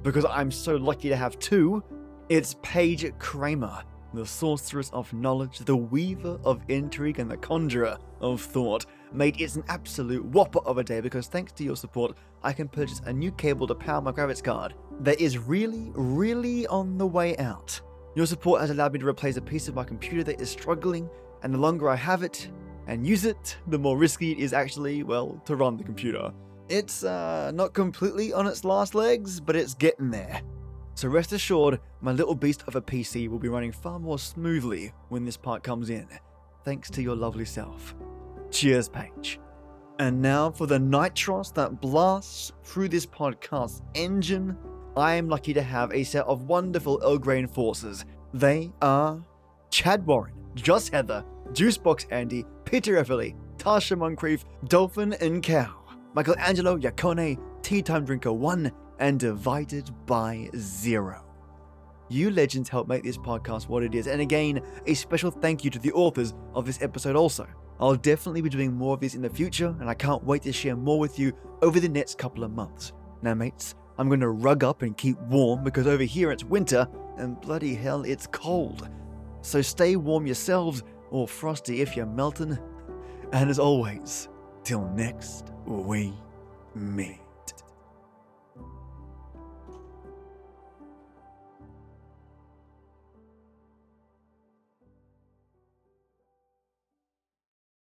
because 0.01 0.25
I'm 0.25 0.49
so 0.49 0.75
lucky 0.77 1.09
to 1.09 1.15
have 1.15 1.37
two, 1.39 1.83
it's 2.29 2.55
Paige 2.61 3.11
Cramer, 3.19 3.83
the 4.13 4.25
sorceress 4.25 4.89
of 4.91 5.11
knowledge, 5.13 5.59
the 5.59 5.75
weaver 5.75 6.39
of 6.45 6.61
intrigue, 6.69 7.19
and 7.19 7.29
the 7.29 7.37
conjurer 7.37 7.97
of 8.21 8.41
thought. 8.41 8.85
Mate, 9.11 9.35
it's 9.39 9.57
an 9.57 9.63
absolute 9.67 10.23
whopper 10.25 10.59
of 10.59 10.77
a 10.77 10.83
day 10.83 11.01
because 11.01 11.27
thanks 11.27 11.51
to 11.53 11.63
your 11.63 11.75
support, 11.75 12.17
I 12.43 12.53
can 12.53 12.67
purchase 12.67 13.01
a 13.05 13.13
new 13.13 13.31
cable 13.31 13.67
to 13.67 13.75
power 13.75 14.01
my 14.01 14.11
graphics 14.11 14.43
card 14.43 14.73
that 15.01 15.19
is 15.19 15.37
really, 15.37 15.91
really 15.93 16.65
on 16.67 16.97
the 16.97 17.07
way 17.07 17.37
out. 17.37 17.79
Your 18.15 18.25
support 18.25 18.61
has 18.61 18.69
allowed 18.69 18.93
me 18.93 18.99
to 18.99 19.07
replace 19.07 19.37
a 19.37 19.41
piece 19.41 19.67
of 19.67 19.75
my 19.75 19.83
computer 19.83 20.23
that 20.23 20.39
is 20.39 20.49
struggling, 20.49 21.09
and 21.43 21.53
the 21.53 21.57
longer 21.57 21.89
I 21.89 21.95
have 21.95 22.23
it, 22.23 22.49
and 22.87 23.05
use 23.05 23.25
it, 23.25 23.57
the 23.67 23.79
more 23.79 23.97
risky 23.97 24.31
it 24.31 24.39
is 24.39 24.53
actually, 24.53 25.03
well, 25.03 25.41
to 25.45 25.55
run 25.55 25.77
the 25.77 25.83
computer. 25.83 26.31
It's 26.69 27.03
uh, 27.03 27.51
not 27.53 27.73
completely 27.73 28.33
on 28.33 28.47
its 28.47 28.63
last 28.63 28.95
legs, 28.95 29.39
but 29.39 29.55
it's 29.55 29.73
getting 29.73 30.09
there. 30.09 30.41
So 30.95 31.09
rest 31.09 31.33
assured, 31.33 31.79
my 32.01 32.11
little 32.11 32.35
beast 32.35 32.63
of 32.67 32.75
a 32.75 32.81
PC 32.81 33.27
will 33.27 33.39
be 33.39 33.49
running 33.49 33.71
far 33.71 33.99
more 33.99 34.19
smoothly 34.19 34.93
when 35.09 35.25
this 35.25 35.37
part 35.37 35.63
comes 35.63 35.89
in, 35.89 36.07
thanks 36.63 36.89
to 36.91 37.01
your 37.01 37.15
lovely 37.15 37.45
self. 37.45 37.95
Cheers, 38.51 38.89
Paige. 38.89 39.39
And 39.99 40.21
now 40.21 40.51
for 40.51 40.67
the 40.67 40.77
nitros 40.77 41.53
that 41.53 41.81
blasts 41.81 42.51
through 42.63 42.89
this 42.89 43.05
podcast's 43.05 43.81
engine. 43.93 44.57
I 44.95 45.15
am 45.15 45.27
lucky 45.27 45.53
to 45.53 45.61
have 45.61 45.91
a 45.91 46.03
set 46.03 46.25
of 46.25 46.43
wonderful 46.43 46.99
Earl 47.03 47.17
Grey 47.17 47.39
enforcers. 47.39 48.05
They 48.33 48.71
are 48.81 49.23
Chad 49.71 50.05
Warren, 50.05 50.33
Joss 50.55 50.89
Heather, 50.89 51.25
Juicebox 51.51 52.05
Andy, 52.11 52.45
Peter 52.73 52.95
Everly, 52.95 53.35
Tasha 53.57 53.95
Moncrief, 53.95 54.45
Dolphin 54.67 55.13
and 55.21 55.43
Cow, 55.43 55.75
Michelangelo 56.15 56.75
Yacone, 56.75 57.39
Tea 57.61 57.83
Time 57.83 58.03
Drinker 58.03 58.33
1, 58.33 58.71
and 58.97 59.19
Divided 59.19 59.91
by 60.07 60.49
Zero. 60.55 61.23
You 62.09 62.31
legends 62.31 62.69
help 62.69 62.87
make 62.87 63.03
this 63.03 63.15
podcast 63.15 63.69
what 63.69 63.83
it 63.83 63.93
is, 63.93 64.07
and 64.07 64.21
again, 64.21 64.59
a 64.87 64.95
special 64.95 65.29
thank 65.29 65.63
you 65.63 65.69
to 65.69 65.77
the 65.77 65.91
authors 65.91 66.33
of 66.55 66.65
this 66.65 66.81
episode 66.81 67.15
also. 67.15 67.47
I'll 67.79 67.93
definitely 67.93 68.41
be 68.41 68.49
doing 68.49 68.73
more 68.73 68.95
of 68.95 68.99
these 68.99 69.13
in 69.13 69.21
the 69.21 69.29
future, 69.29 69.75
and 69.79 69.87
I 69.87 69.93
can't 69.93 70.23
wait 70.23 70.41
to 70.41 70.51
share 70.51 70.75
more 70.75 70.97
with 70.97 71.19
you 71.19 71.31
over 71.61 71.79
the 71.79 71.87
next 71.87 72.17
couple 72.17 72.43
of 72.43 72.53
months. 72.53 72.91
Now, 73.21 73.35
mates, 73.35 73.75
I'm 73.99 74.07
going 74.07 74.19
to 74.21 74.29
rug 74.29 74.63
up 74.63 74.81
and 74.81 74.97
keep 74.97 75.19
warm 75.19 75.63
because 75.63 75.85
over 75.85 76.01
here 76.01 76.31
it's 76.31 76.43
winter, 76.43 76.87
and 77.17 77.39
bloody 77.39 77.75
hell, 77.75 78.01
it's 78.01 78.25
cold. 78.25 78.89
So 79.43 79.61
stay 79.61 79.95
warm 79.95 80.25
yourselves 80.25 80.83
or 81.13 81.27
frosty 81.27 81.79
if 81.79 81.95
you're 81.95 82.05
melting. 82.07 82.57
And 83.31 83.49
as 83.49 83.59
always, 83.59 84.27
till 84.63 84.89
next 84.89 85.53
we 85.65 86.11
meet. 86.75 87.22